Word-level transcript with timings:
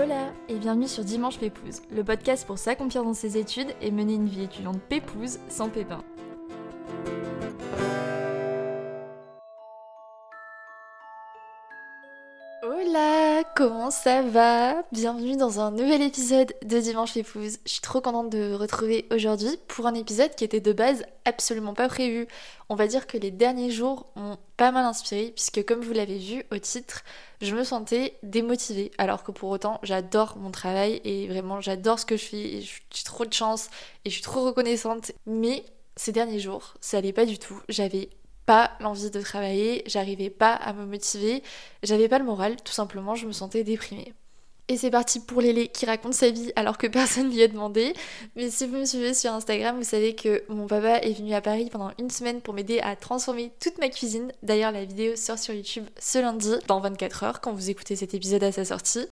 Hola 0.00 0.32
et 0.48 0.54
bienvenue 0.54 0.86
sur 0.86 1.02
Dimanche 1.02 1.40
Pépouze, 1.40 1.82
le 1.90 2.04
podcast 2.04 2.46
pour 2.46 2.56
s'accomplir 2.56 3.02
dans 3.02 3.14
ses 3.14 3.36
études 3.36 3.74
et 3.82 3.90
mener 3.90 4.14
une 4.14 4.28
vie 4.28 4.44
étudiante 4.44 4.80
pépouze 4.88 5.40
sans 5.48 5.70
pépin. 5.70 6.04
Comment 13.58 13.90
ça 13.90 14.22
va? 14.22 14.84
Bienvenue 14.92 15.36
dans 15.36 15.58
un 15.58 15.72
nouvel 15.72 16.00
épisode 16.00 16.54
de 16.64 16.78
Dimanche 16.78 17.14
Pépouze. 17.14 17.58
Je 17.66 17.72
suis 17.72 17.80
trop 17.80 18.00
contente 18.00 18.30
de 18.30 18.52
retrouver 18.54 19.08
aujourd'hui 19.10 19.58
pour 19.66 19.88
un 19.88 19.94
épisode 19.94 20.32
qui 20.36 20.44
était 20.44 20.60
de 20.60 20.72
base 20.72 21.02
absolument 21.24 21.74
pas 21.74 21.88
prévu. 21.88 22.28
On 22.68 22.76
va 22.76 22.86
dire 22.86 23.08
que 23.08 23.18
les 23.18 23.32
derniers 23.32 23.72
jours 23.72 24.06
m'ont 24.14 24.38
pas 24.56 24.70
mal 24.70 24.84
inspiré 24.84 25.32
puisque 25.34 25.66
comme 25.66 25.80
vous 25.80 25.92
l'avez 25.92 26.18
vu 26.18 26.44
au 26.52 26.58
titre, 26.58 27.02
je 27.40 27.52
me 27.56 27.64
sentais 27.64 28.16
démotivée 28.22 28.92
alors 28.96 29.24
que 29.24 29.32
pour 29.32 29.50
autant 29.50 29.80
j'adore 29.82 30.36
mon 30.38 30.52
travail 30.52 31.00
et 31.02 31.26
vraiment 31.26 31.60
j'adore 31.60 31.98
ce 31.98 32.06
que 32.06 32.16
je 32.16 32.26
fais 32.26 32.36
et 32.36 32.60
j'ai 32.60 33.04
trop 33.04 33.24
de 33.24 33.32
chance 33.32 33.70
et 34.04 34.10
je 34.10 34.14
suis 34.14 34.22
trop 34.22 34.44
reconnaissante. 34.44 35.10
Mais 35.26 35.64
ces 35.96 36.12
derniers 36.12 36.38
jours, 36.38 36.74
ça 36.80 36.98
allait 36.98 37.12
pas 37.12 37.26
du 37.26 37.40
tout. 37.40 37.60
J'avais 37.68 38.08
pas 38.48 38.70
l'envie 38.80 39.10
de 39.10 39.20
travailler, 39.20 39.82
j'arrivais 39.84 40.30
pas 40.30 40.54
à 40.54 40.72
me 40.72 40.86
motiver, 40.86 41.42
j'avais 41.82 42.08
pas 42.08 42.18
le 42.18 42.24
moral, 42.24 42.56
tout 42.64 42.72
simplement, 42.72 43.14
je 43.14 43.26
me 43.26 43.32
sentais 43.32 43.62
déprimée. 43.62 44.14
Et 44.68 44.78
c'est 44.78 44.90
parti 44.90 45.20
pour 45.20 45.42
Lélé 45.42 45.68
qui 45.68 45.84
raconte 45.84 46.14
sa 46.14 46.30
vie 46.30 46.50
alors 46.56 46.78
que 46.78 46.86
personne 46.86 47.30
lui 47.30 47.42
a 47.42 47.48
demandé. 47.48 47.92
Mais 48.36 48.48
si 48.48 48.66
vous 48.66 48.78
me 48.78 48.86
suivez 48.86 49.12
sur 49.12 49.34
Instagram, 49.34 49.76
vous 49.76 49.84
savez 49.84 50.14
que 50.14 50.44
mon 50.48 50.66
papa 50.66 50.96
est 50.96 51.12
venu 51.12 51.34
à 51.34 51.42
Paris 51.42 51.68
pendant 51.70 51.90
une 51.98 52.08
semaine 52.08 52.40
pour 52.40 52.54
m'aider 52.54 52.80
à 52.80 52.96
transformer 52.96 53.52
toute 53.60 53.76
ma 53.78 53.90
cuisine. 53.90 54.32
D'ailleurs, 54.42 54.72
la 54.72 54.86
vidéo 54.86 55.14
sort 55.14 55.38
sur 55.38 55.52
YouTube 55.52 55.84
ce 55.98 56.18
lundi, 56.18 56.54
dans 56.68 56.80
24 56.80 57.24
heures, 57.24 57.40
quand 57.42 57.52
vous 57.52 57.68
écoutez 57.68 57.96
cet 57.96 58.14
épisode 58.14 58.44
à 58.44 58.52
sa 58.52 58.64
sortie. 58.64 59.08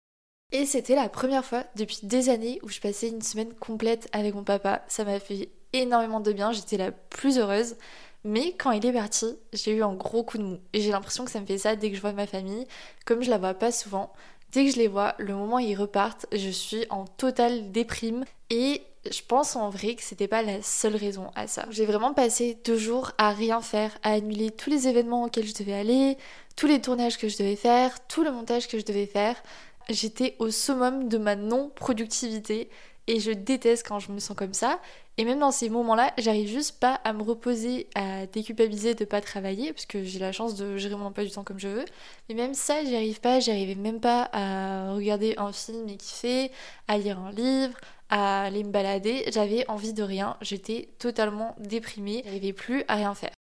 Et 0.52 0.66
c'était 0.66 0.94
la 0.94 1.08
première 1.08 1.46
fois 1.46 1.64
depuis 1.74 2.00
des 2.02 2.28
années 2.28 2.58
où 2.62 2.68
je 2.68 2.80
passais 2.80 3.08
une 3.08 3.22
semaine 3.22 3.54
complète 3.54 4.10
avec 4.12 4.34
mon 4.34 4.44
papa. 4.44 4.82
Ça 4.88 5.04
m'a 5.04 5.20
fait 5.20 5.48
énormément 5.72 6.20
de 6.20 6.32
bien, 6.32 6.52
j'étais 6.52 6.76
la 6.76 6.92
plus 6.92 7.38
heureuse. 7.38 7.76
Mais 8.24 8.54
quand 8.56 8.70
il 8.70 8.86
est 8.86 8.92
parti, 8.92 9.26
j'ai 9.52 9.72
eu 9.72 9.82
un 9.82 9.94
gros 9.94 10.22
coup 10.22 10.38
de 10.38 10.44
mou. 10.44 10.58
Et 10.72 10.80
j'ai 10.80 10.90
l'impression 10.90 11.24
que 11.24 11.30
ça 11.30 11.40
me 11.40 11.46
fait 11.46 11.58
ça 11.58 11.76
dès 11.76 11.90
que 11.90 11.96
je 11.96 12.00
vois 12.00 12.12
ma 12.12 12.26
famille. 12.26 12.66
Comme 13.04 13.22
je 13.22 13.30
la 13.30 13.38
vois 13.38 13.54
pas 13.54 13.72
souvent, 13.72 14.12
dès 14.52 14.66
que 14.66 14.72
je 14.72 14.76
les 14.76 14.88
vois, 14.88 15.14
le 15.18 15.34
moment 15.34 15.56
où 15.56 15.60
ils 15.60 15.74
repartent, 15.74 16.26
je 16.32 16.50
suis 16.50 16.86
en 16.90 17.04
totale 17.06 17.72
déprime. 17.72 18.24
Et 18.50 18.82
je 19.10 19.20
pense 19.26 19.56
en 19.56 19.68
vrai 19.70 19.96
que 19.96 20.02
c'était 20.02 20.28
pas 20.28 20.42
la 20.42 20.62
seule 20.62 20.94
raison 20.94 21.30
à 21.34 21.46
ça. 21.48 21.66
J'ai 21.70 21.86
vraiment 21.86 22.14
passé 22.14 22.56
deux 22.64 22.76
jours 22.76 23.12
à 23.18 23.32
rien 23.32 23.60
faire, 23.60 23.90
à 24.02 24.12
annuler 24.12 24.50
tous 24.50 24.70
les 24.70 24.86
événements 24.86 25.24
auxquels 25.24 25.46
je 25.46 25.54
devais 25.54 25.72
aller, 25.72 26.16
tous 26.54 26.66
les 26.66 26.80
tournages 26.80 27.18
que 27.18 27.28
je 27.28 27.36
devais 27.36 27.56
faire, 27.56 28.06
tout 28.06 28.22
le 28.22 28.30
montage 28.30 28.68
que 28.68 28.78
je 28.78 28.84
devais 28.84 29.06
faire. 29.06 29.42
J'étais 29.88 30.36
au 30.38 30.50
summum 30.50 31.08
de 31.08 31.18
ma 31.18 31.34
non-productivité 31.34 32.70
et 33.06 33.20
je 33.20 33.30
déteste 33.30 33.86
quand 33.86 33.98
je 33.98 34.12
me 34.12 34.18
sens 34.18 34.36
comme 34.36 34.54
ça. 34.54 34.80
Et 35.18 35.24
même 35.24 35.40
dans 35.40 35.50
ces 35.50 35.68
moments-là, 35.68 36.12
j'arrive 36.18 36.48
juste 36.48 36.80
pas 36.80 36.94
à 37.04 37.12
me 37.12 37.22
reposer, 37.22 37.88
à 37.94 38.26
déculpabiliser 38.26 38.94
de 38.94 39.04
pas 39.04 39.20
travailler, 39.20 39.72
parce 39.72 39.84
que 39.84 40.02
j'ai 40.04 40.18
la 40.18 40.32
chance 40.32 40.54
de 40.54 40.76
gérer 40.78 40.94
mon 40.94 41.06
emploi 41.06 41.24
du 41.24 41.30
temps 41.30 41.44
comme 41.44 41.58
je 41.58 41.68
veux. 41.68 41.84
Mais 42.28 42.34
même 42.34 42.54
ça, 42.54 42.82
j'y 42.84 42.96
arrive 42.96 43.20
pas, 43.20 43.40
j'arrivais 43.40 43.74
même 43.74 44.00
pas 44.00 44.30
à 44.32 44.92
regarder 44.94 45.34
un 45.36 45.52
film 45.52 45.88
et 45.88 45.96
kiffer, 45.96 46.50
à 46.88 46.96
lire 46.96 47.18
un 47.18 47.30
livre, 47.32 47.76
à 48.08 48.44
aller 48.44 48.64
me 48.64 48.70
balader. 48.70 49.24
J'avais 49.32 49.68
envie 49.68 49.92
de 49.92 50.02
rien, 50.02 50.36
j'étais 50.40 50.88
totalement 50.98 51.56
déprimée, 51.58 52.22
j'arrivais 52.24 52.54
plus 52.54 52.84
à 52.88 52.96
rien 52.96 53.14
faire. 53.14 53.32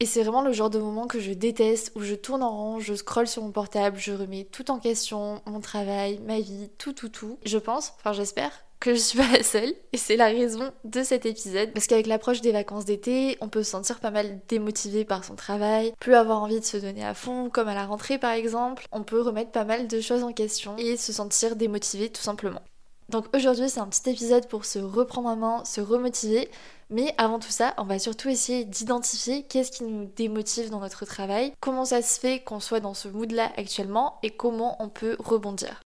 Et 0.00 0.06
c'est 0.06 0.22
vraiment 0.22 0.42
le 0.42 0.52
genre 0.52 0.70
de 0.70 0.80
moment 0.80 1.06
que 1.06 1.20
je 1.20 1.32
déteste, 1.32 1.92
où 1.94 2.00
je 2.00 2.14
tourne 2.14 2.42
en 2.42 2.50
rond, 2.50 2.80
je 2.80 2.94
scrolle 2.94 3.28
sur 3.28 3.42
mon 3.42 3.52
portable, 3.52 3.98
je 3.98 4.12
remets 4.12 4.44
tout 4.44 4.70
en 4.70 4.80
question, 4.80 5.40
mon 5.46 5.60
travail, 5.60 6.18
ma 6.26 6.40
vie, 6.40 6.70
tout, 6.78 6.92
tout, 6.92 7.08
tout. 7.08 7.38
Je 7.44 7.58
pense, 7.58 7.92
enfin 7.98 8.12
j'espère, 8.12 8.50
que 8.82 8.94
je 8.94 8.98
suis 8.98 9.18
pas 9.18 9.28
la 9.28 9.44
seule 9.44 9.72
et 9.92 9.96
c'est 9.96 10.16
la 10.16 10.26
raison 10.26 10.72
de 10.82 11.04
cet 11.04 11.24
épisode 11.24 11.72
parce 11.72 11.86
qu'avec 11.86 12.08
l'approche 12.08 12.40
des 12.40 12.50
vacances 12.50 12.84
d'été, 12.84 13.38
on 13.40 13.48
peut 13.48 13.62
se 13.62 13.70
sentir 13.70 14.00
pas 14.00 14.10
mal 14.10 14.40
démotivé 14.48 15.04
par 15.04 15.24
son 15.24 15.36
travail, 15.36 15.94
plus 16.00 16.14
avoir 16.14 16.42
envie 16.42 16.58
de 16.58 16.64
se 16.64 16.76
donner 16.78 17.04
à 17.04 17.14
fond 17.14 17.48
comme 17.48 17.68
à 17.68 17.74
la 17.74 17.86
rentrée 17.86 18.18
par 18.18 18.32
exemple, 18.32 18.84
on 18.90 19.04
peut 19.04 19.20
remettre 19.20 19.52
pas 19.52 19.64
mal 19.64 19.86
de 19.86 20.00
choses 20.00 20.24
en 20.24 20.32
question 20.32 20.76
et 20.78 20.96
se 20.96 21.12
sentir 21.12 21.54
démotivé 21.54 22.08
tout 22.08 22.22
simplement. 22.22 22.60
Donc 23.08 23.26
aujourd'hui 23.36 23.68
c'est 23.68 23.78
un 23.78 23.86
petit 23.86 24.10
épisode 24.10 24.48
pour 24.48 24.64
se 24.64 24.80
reprendre 24.80 25.28
en 25.28 25.36
main, 25.36 25.64
se 25.64 25.80
remotiver, 25.80 26.50
mais 26.90 27.14
avant 27.18 27.38
tout 27.38 27.52
ça 27.52 27.74
on 27.78 27.84
va 27.84 28.00
surtout 28.00 28.30
essayer 28.30 28.64
d'identifier 28.64 29.44
qu'est-ce 29.44 29.70
qui 29.70 29.84
nous 29.84 30.10
démotive 30.16 30.70
dans 30.70 30.80
notre 30.80 31.04
travail, 31.04 31.52
comment 31.60 31.84
ça 31.84 32.02
se 32.02 32.18
fait 32.18 32.40
qu'on 32.40 32.58
soit 32.58 32.80
dans 32.80 32.94
ce 32.94 33.06
mood 33.06 33.30
là 33.30 33.52
actuellement 33.56 34.18
et 34.24 34.30
comment 34.30 34.76
on 34.82 34.88
peut 34.88 35.14
rebondir. 35.20 35.80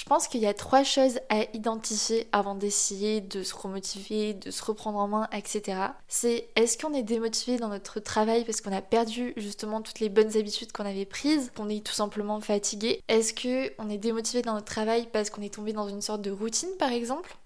Je 0.00 0.06
pense 0.06 0.28
qu'il 0.28 0.40
y 0.40 0.46
a 0.46 0.54
trois 0.54 0.82
choses 0.82 1.20
à 1.28 1.42
identifier 1.52 2.26
avant 2.32 2.54
d'essayer 2.54 3.20
de 3.20 3.42
se 3.42 3.54
remotiver, 3.54 4.32
de 4.32 4.50
se 4.50 4.64
reprendre 4.64 4.98
en 4.98 5.06
main, 5.06 5.28
etc. 5.30 5.78
C'est 6.08 6.48
est-ce 6.56 6.78
qu'on 6.78 6.94
est 6.94 7.02
démotivé 7.02 7.58
dans 7.58 7.68
notre 7.68 8.00
travail 8.00 8.46
parce 8.46 8.62
qu'on 8.62 8.72
a 8.72 8.80
perdu 8.80 9.34
justement 9.36 9.82
toutes 9.82 10.00
les 10.00 10.08
bonnes 10.08 10.38
habitudes 10.38 10.72
qu'on 10.72 10.86
avait 10.86 11.04
prises, 11.04 11.52
qu'on 11.54 11.68
est 11.68 11.84
tout 11.84 11.92
simplement 11.92 12.40
fatigué? 12.40 13.02
Est-ce 13.08 13.34
qu'on 13.34 13.90
est 13.90 13.98
démotivé 13.98 14.40
dans 14.40 14.54
notre 14.54 14.72
travail 14.72 15.06
parce 15.12 15.28
qu'on 15.28 15.42
est 15.42 15.52
tombé 15.52 15.74
dans 15.74 15.90
une 15.90 16.00
sorte 16.00 16.22
de 16.22 16.30
routine 16.30 16.70
par 16.78 16.92
exemple? 16.92 17.36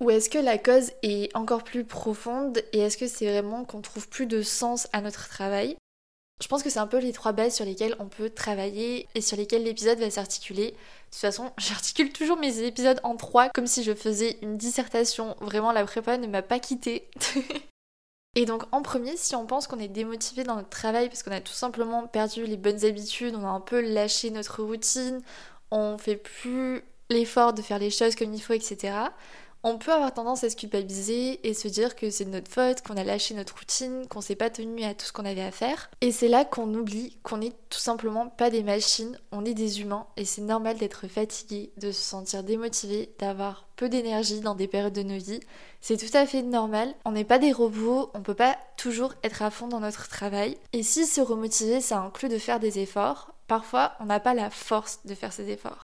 Ou 0.00 0.10
est-ce 0.10 0.28
que 0.28 0.38
la 0.38 0.58
cause 0.58 0.90
est 1.04 1.34
encore 1.36 1.62
plus 1.62 1.84
profonde 1.84 2.60
et 2.72 2.80
est-ce 2.80 2.96
que 2.96 3.06
c'est 3.06 3.30
vraiment 3.30 3.64
qu'on 3.64 3.82
trouve 3.82 4.08
plus 4.08 4.26
de 4.26 4.42
sens 4.42 4.88
à 4.92 5.00
notre 5.00 5.28
travail? 5.28 5.76
Je 6.40 6.48
pense 6.48 6.62
que 6.62 6.70
c'est 6.70 6.78
un 6.78 6.86
peu 6.86 6.98
les 6.98 7.12
trois 7.12 7.32
bases 7.32 7.54
sur 7.54 7.64
lesquelles 7.64 7.94
on 7.98 8.06
peut 8.06 8.30
travailler 8.30 9.06
et 9.14 9.20
sur 9.20 9.36
lesquelles 9.36 9.62
l'épisode 9.62 9.98
va 9.98 10.10
s'articuler. 10.10 10.68
De 10.68 10.76
toute 11.10 11.20
façon, 11.20 11.52
j'articule 11.58 12.12
toujours 12.12 12.38
mes 12.38 12.60
épisodes 12.60 13.00
en 13.02 13.16
trois 13.16 13.50
comme 13.50 13.66
si 13.66 13.82
je 13.82 13.94
faisais 13.94 14.38
une 14.42 14.56
dissertation. 14.56 15.36
Vraiment, 15.40 15.72
la 15.72 15.84
prépa 15.84 16.16
ne 16.16 16.26
m'a 16.26 16.42
pas 16.42 16.58
quittée. 16.58 17.08
et 18.36 18.46
donc, 18.46 18.64
en 18.72 18.80
premier, 18.82 19.16
si 19.16 19.36
on 19.36 19.46
pense 19.46 19.66
qu'on 19.66 19.78
est 19.78 19.88
démotivé 19.88 20.44
dans 20.44 20.56
notre 20.56 20.70
travail 20.70 21.08
parce 21.08 21.22
qu'on 21.22 21.32
a 21.32 21.40
tout 21.40 21.52
simplement 21.52 22.06
perdu 22.06 22.46
les 22.46 22.56
bonnes 22.56 22.84
habitudes, 22.84 23.36
on 23.36 23.44
a 23.44 23.50
un 23.50 23.60
peu 23.60 23.80
lâché 23.80 24.30
notre 24.30 24.62
routine, 24.62 25.20
on 25.70 25.98
fait 25.98 26.16
plus 26.16 26.82
l'effort 27.10 27.52
de 27.52 27.60
faire 27.60 27.78
les 27.78 27.90
choses 27.90 28.14
comme 28.14 28.32
il 28.32 28.40
faut, 28.40 28.54
etc 28.54 28.92
on 29.62 29.78
peut 29.78 29.92
avoir 29.92 30.14
tendance 30.14 30.44
à 30.44 30.50
se 30.50 30.56
culpabiliser 30.56 31.46
et 31.46 31.54
se 31.54 31.68
dire 31.68 31.94
que 31.94 32.10
c'est 32.10 32.24
de 32.24 32.30
notre 32.30 32.50
faute, 32.50 32.82
qu'on 32.82 32.96
a 32.96 33.04
lâché 33.04 33.34
notre 33.34 33.58
routine, 33.58 34.06
qu'on 34.08 34.20
s'est 34.20 34.36
pas 34.36 34.50
tenu 34.50 34.82
à 34.84 34.94
tout 34.94 35.04
ce 35.04 35.12
qu'on 35.12 35.24
avait 35.24 35.42
à 35.42 35.50
faire. 35.50 35.90
Et 36.00 36.12
c'est 36.12 36.28
là 36.28 36.44
qu'on 36.44 36.72
oublie 36.74 37.18
qu'on 37.22 37.38
n'est 37.38 37.52
tout 37.68 37.78
simplement 37.78 38.28
pas 38.28 38.50
des 38.50 38.62
machines, 38.62 39.18
on 39.32 39.44
est 39.44 39.54
des 39.54 39.80
humains 39.80 40.06
et 40.16 40.24
c'est 40.24 40.42
normal 40.42 40.78
d'être 40.78 41.08
fatigué, 41.08 41.72
de 41.76 41.92
se 41.92 42.00
sentir 42.00 42.42
démotivé, 42.42 43.14
d'avoir 43.18 43.66
peu 43.76 43.88
d'énergie 43.88 44.40
dans 44.40 44.54
des 44.54 44.68
périodes 44.68 44.92
de 44.92 45.02
nos 45.02 45.18
vies. 45.18 45.40
C'est 45.80 45.96
tout 45.96 46.16
à 46.16 46.26
fait 46.26 46.42
normal. 46.42 46.94
On 47.04 47.12
n'est 47.12 47.24
pas 47.24 47.38
des 47.38 47.52
robots, 47.52 48.10
on 48.14 48.20
peut 48.20 48.34
pas 48.34 48.58
toujours 48.76 49.14
être 49.22 49.42
à 49.42 49.50
fond 49.50 49.68
dans 49.68 49.80
notre 49.80 50.08
travail. 50.08 50.56
Et 50.72 50.82
si 50.82 51.06
se 51.06 51.20
remotiver, 51.20 51.80
ça 51.80 52.00
inclut 52.00 52.28
de 52.28 52.38
faire 52.38 52.60
des 52.60 52.78
efforts, 52.78 53.34
parfois 53.46 53.92
on 54.00 54.06
n'a 54.06 54.20
pas 54.20 54.34
la 54.34 54.50
force 54.50 55.00
de 55.04 55.14
faire 55.14 55.32
ces 55.32 55.50
efforts. 55.50 55.82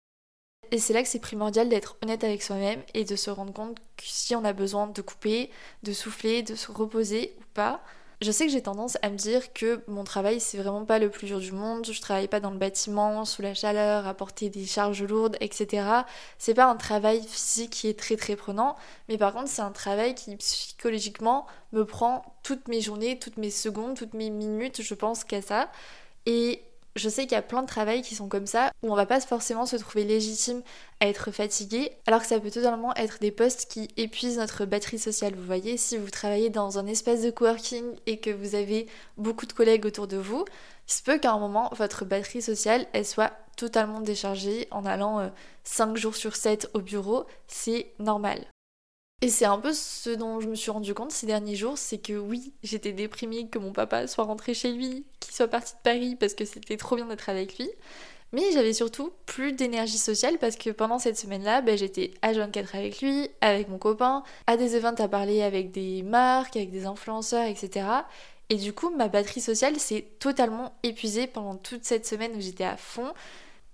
Et 0.72 0.78
c'est 0.78 0.94
là 0.94 1.02
que 1.02 1.07
c'est 1.09 1.19
primordial 1.19 1.69
d'être 1.69 1.97
honnête 2.03 2.24
avec 2.24 2.44
soi-même 2.44 2.81
et 2.94 3.03
de 3.03 3.16
se 3.16 3.30
rendre 3.30 3.53
compte 3.53 3.78
que 3.97 4.03
si 4.06 4.35
on 4.35 4.44
a 4.44 4.53
besoin 4.53 4.88
de 4.88 5.02
couper, 5.02 5.50
de 5.84 5.94
souffler, 5.94 6.44
de 6.44 6.56
se 6.56 6.72
reposer 6.72 7.35
ou 7.40 7.44
pas. 7.53 7.81
Je 8.22 8.31
sais 8.31 8.46
que 8.46 8.52
j'ai 8.52 8.62
tendance 8.62 8.97
à 9.02 9.09
me 9.09 9.16
dire 9.16 9.53
que 9.53 9.81
mon 9.88 10.03
travail 10.03 10.41
c'est 10.41 10.57
vraiment 10.57 10.84
pas 10.84 11.00
le 11.00 11.09
plus 11.09 11.28
dur 11.28 11.40
du 11.40 11.53
monde, 11.53 11.88
je 11.90 12.02
travaille 12.02 12.28
pas 12.28 12.41
dans 12.41 12.52
le 12.52 12.57
bâtiment, 12.57 13.24
sous 13.24 13.41
la 13.41 13.53
chaleur, 13.53 14.06
à 14.06 14.13
porter 14.13 14.50
des 14.50 14.66
charges 14.66 15.03
lourdes, 15.03 15.38
etc. 15.40 15.88
C'est 16.38 16.53
pas 16.53 16.66
un 16.66 16.75
travail 16.75 17.24
physique 17.25 17.69
qui 17.72 17.88
est 17.88 17.97
très 17.97 18.18
très 18.18 18.36
prenant, 18.36 18.75
mais 19.07 19.18
par 19.18 19.34
contre 19.34 19.47
c'est 19.47 19.62
un 19.62 19.72
travail 19.72 20.16
qui 20.16 20.36
psychologiquement 20.36 21.48
me 21.71 21.86
prend 21.86 22.36
toutes 22.44 22.68
mes 22.68 22.81
journées, 22.81 23.18
toutes 23.19 23.38
mes 23.38 23.51
secondes, 23.51 23.95
toutes 23.95 24.13
mes 24.13 24.30
minutes, 24.30 24.81
je 24.81 24.94
pense 24.95 25.24
qu'à 25.24 25.42
ça. 25.42 25.71
Et 26.25 26.62
je 27.00 27.10
sais 27.10 27.24
qu'il 27.24 27.31
y 27.31 27.36
a 27.36 27.42
plein 27.42 27.62
de 27.62 27.68
travails 27.68 28.01
qui 28.01 28.16
sont 28.16 28.28
comme 28.28 28.46
ça, 28.46 28.72
où 28.84 28.92
on 28.92 28.96
va 28.96 29.06
pas 29.06 29.19
forcément 29.22 29.66
se 29.66 29.78
trouver 29.78 30.04
légitime 30.04 30.62
à 31.00 31.07
être 31.07 31.31
fatigué, 31.31 31.92
alors 32.06 32.22
que 32.22 32.28
ça 32.28 32.40
peut 32.40 32.51
totalement 32.51 32.94
être 32.96 33.19
des 33.19 33.31
postes 33.31 33.72
qui 33.72 33.88
épuisent 33.98 34.38
notre 34.38 34.66
batterie 34.66 35.00
sociale. 35.00 35.34
Vous 35.36 35.46
voyez, 35.46 35.78
si 35.78 35.98
vous 35.98 36.10
travaillez 36.10 36.50
dans 36.50 36.78
un 36.78 36.86
espace 36.86 37.22
de 37.22 37.31
coworking 37.31 37.96
et 38.06 38.19
que 38.19 38.30
vous 38.30 38.56
avez 38.56 38.88
beaucoup 39.18 39.46
de 39.46 39.54
collègues 39.54 39.86
autour 39.86 40.07
de 40.07 40.18
vous, 40.18 40.46
il 40.88 40.94
se 40.94 41.04
peut 41.04 41.18
qu'à 41.18 41.31
un 41.31 41.40
moment, 41.40 41.69
votre 41.75 42.06
batterie 42.06 42.42
sociale, 42.42 42.86
soit 43.04 43.31
totalement 43.56 44.00
déchargée 44.00 44.68
en 44.72 44.86
allant 44.86 45.31
5 45.63 45.92
euh, 45.92 45.95
jours 45.95 46.16
sur 46.16 46.36
7 46.36 46.69
au 46.74 46.80
bureau, 46.80 47.25
c'est 47.48 47.92
normal. 48.00 48.45
Et 49.21 49.27
c'est 49.30 49.45
un 49.45 49.60
peu 49.60 49.74
ce 49.74 50.10
dont 50.10 50.39
je 50.39 50.48
me 50.48 50.56
suis 50.56 50.71
rendu 50.71 50.94
compte 50.94 51.12
ces 51.12 51.27
derniers 51.27 51.56
jours, 51.56 51.77
c'est 51.77 51.98
que 51.98 52.13
oui, 52.13 52.54
j'étais 52.63 52.94
déprimée 52.94 53.50
que 53.50 53.60
mon 53.60 53.74
papa 53.74 54.07
soit 54.07 54.24
rentré 54.24 54.54
chez 54.54 54.71
lui, 54.71 55.06
qu'il 55.19 55.33
soit 55.36 55.50
parti 55.50 55.74
de 55.74 55.80
Paris 55.83 56.16
parce 56.16 56.33
que 56.33 56.45
c'était 56.45 56.77
trop 56.77 56.95
bien 56.95 57.06
d'être 57.06 57.27
avec 57.27 57.57
lui. 57.57 57.69
Mais 58.31 58.44
j'avais 58.54 58.74
surtout 58.74 59.12
plus 59.25 59.54
d'énergie 59.54 59.98
sociale 59.98 60.38
parce 60.38 60.56
que 60.56 60.69
pendant 60.69 61.00
cette 61.00 61.18
semaine-là, 61.18 61.62
ben, 61.62 61.77
j'étais 61.77 62.12
à 62.21 62.31
24 62.31 62.75
avec 62.75 63.01
lui, 63.01 63.27
avec 63.42 63.68
mon 63.69 63.80
copain, 63.80 64.24
à 64.48 64.56
des 64.56 64.75
events 64.75 65.00
à 65.00 65.07
parler 65.07 65.42
avec 65.42 65.71
des 65.71 66.04
marques, 66.04 66.56
avec 66.56 66.71
des 66.71 66.86
influenceurs, 66.86 67.48
etc. 67.48 67.88
Et 68.50 68.56
du 68.56 68.71
coup, 68.71 68.92
ma 68.92 69.07
batterie 69.07 69.42
sociale 69.42 69.80
s'est 69.80 70.06
totalement 70.19 70.74
épuisée 70.83 71.27
pendant 71.27 71.56
toute 71.56 71.86
cette 71.86 72.06
semaine 72.06 72.31
où 72.36 72.42
j'étais 72.42 72.63
à 72.63 72.77
fond. 72.77 73.12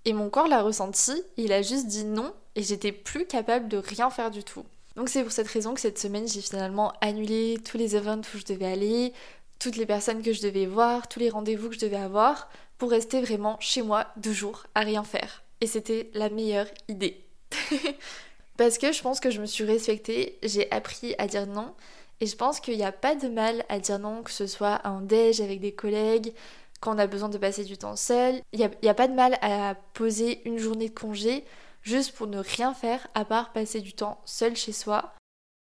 Et 0.06 0.12
mon 0.12 0.30
corps 0.30 0.48
l'a 0.48 0.62
ressenti, 0.62 1.22
il 1.36 1.52
a 1.52 1.62
juste 1.62 1.86
dit 1.86 2.04
non 2.04 2.32
et 2.54 2.62
j'étais 2.62 2.92
plus 2.92 3.26
capable 3.26 3.68
de 3.68 3.76
rien 3.76 4.10
faire 4.10 4.30
du 4.30 4.42
tout. 4.42 4.64
Donc 4.96 5.08
c'est 5.10 5.22
pour 5.22 5.32
cette 5.32 5.48
raison 5.48 5.74
que 5.74 5.80
cette 5.80 5.98
semaine 5.98 6.26
j'ai 6.26 6.40
finalement 6.40 6.92
annulé 7.00 7.58
tous 7.64 7.76
les 7.76 7.96
events 7.96 8.22
où 8.34 8.38
je 8.38 8.44
devais 8.44 8.66
aller, 8.66 9.12
toutes 9.58 9.76
les 9.76 9.86
personnes 9.86 10.22
que 10.22 10.32
je 10.32 10.42
devais 10.42 10.66
voir, 10.66 11.08
tous 11.08 11.20
les 11.20 11.30
rendez-vous 11.30 11.68
que 11.68 11.74
je 11.74 11.80
devais 11.80 11.96
avoir 11.96 12.48
pour 12.78 12.90
rester 12.90 13.20
vraiment 13.20 13.56
chez 13.60 13.82
moi 13.82 14.06
deux 14.16 14.32
jours 14.32 14.66
à 14.74 14.80
rien 14.80 15.04
faire. 15.04 15.42
Et 15.60 15.66
c'était 15.66 16.10
la 16.14 16.30
meilleure 16.30 16.68
idée. 16.88 17.24
Parce 18.56 18.78
que 18.78 18.92
je 18.92 19.02
pense 19.02 19.20
que 19.20 19.30
je 19.30 19.40
me 19.40 19.46
suis 19.46 19.64
respectée, 19.64 20.38
j'ai 20.42 20.70
appris 20.70 21.14
à 21.18 21.26
dire 21.26 21.46
non. 21.46 21.74
Et 22.20 22.26
je 22.26 22.36
pense 22.36 22.60
qu'il 22.60 22.76
n'y 22.76 22.84
a 22.84 22.92
pas 22.92 23.14
de 23.14 23.28
mal 23.28 23.64
à 23.68 23.78
dire 23.78 23.98
non, 23.98 24.22
que 24.22 24.30
ce 24.30 24.46
soit 24.46 24.80
en 24.84 25.00
déj 25.00 25.40
avec 25.40 25.60
des 25.60 25.72
collègues, 25.72 26.32
quand 26.80 26.94
on 26.94 26.98
a 26.98 27.06
besoin 27.06 27.28
de 27.28 27.38
passer 27.38 27.64
du 27.64 27.76
temps 27.76 27.96
seul. 27.96 28.40
Il 28.52 28.70
n'y 28.82 28.88
a, 28.88 28.94
pas 28.94 29.08
de 29.08 29.14
mal 29.14 29.38
à 29.42 29.74
poser 29.94 30.46
une 30.46 30.58
journée 30.58 30.88
de 30.88 30.94
congé 30.94 31.44
juste 31.86 32.12
pour 32.12 32.26
ne 32.26 32.38
rien 32.38 32.74
faire 32.74 33.06
à 33.14 33.24
part 33.24 33.52
passer 33.52 33.80
du 33.80 33.92
temps 33.92 34.20
seul 34.24 34.56
chez 34.56 34.72
soi. 34.72 35.14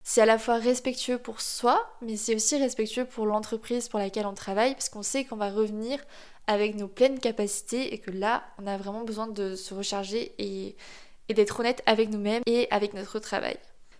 C'est 0.03 0.21
à 0.21 0.25
la 0.25 0.37
fois 0.37 0.55
respectueux 0.55 1.17
pour 1.17 1.41
soi, 1.41 1.91
mais 2.01 2.15
c'est 2.15 2.35
aussi 2.35 2.57
respectueux 2.57 3.05
pour 3.05 3.25
l'entreprise 3.25 3.89
pour 3.89 3.99
laquelle 3.99 4.25
on 4.25 4.33
travaille, 4.33 4.73
parce 4.73 4.89
qu'on 4.89 5.03
sait 5.03 5.25
qu'on 5.25 5.35
va 5.35 5.49
revenir 5.49 5.99
avec 6.47 6.75
nos 6.75 6.87
pleines 6.87 7.19
capacités 7.19 7.93
et 7.93 7.99
que 7.99 8.11
là, 8.11 8.43
on 8.61 8.67
a 8.67 8.77
vraiment 8.77 9.03
besoin 9.03 9.27
de 9.27 9.55
se 9.55 9.73
recharger 9.73 10.33
et, 10.37 10.75
d'être 11.29 11.59
honnête 11.59 11.81
avec 11.85 12.09
nous-mêmes 12.09 12.43
et 12.45 12.67
avec 12.71 12.93
notre 12.93 13.19
travail. 13.19 13.57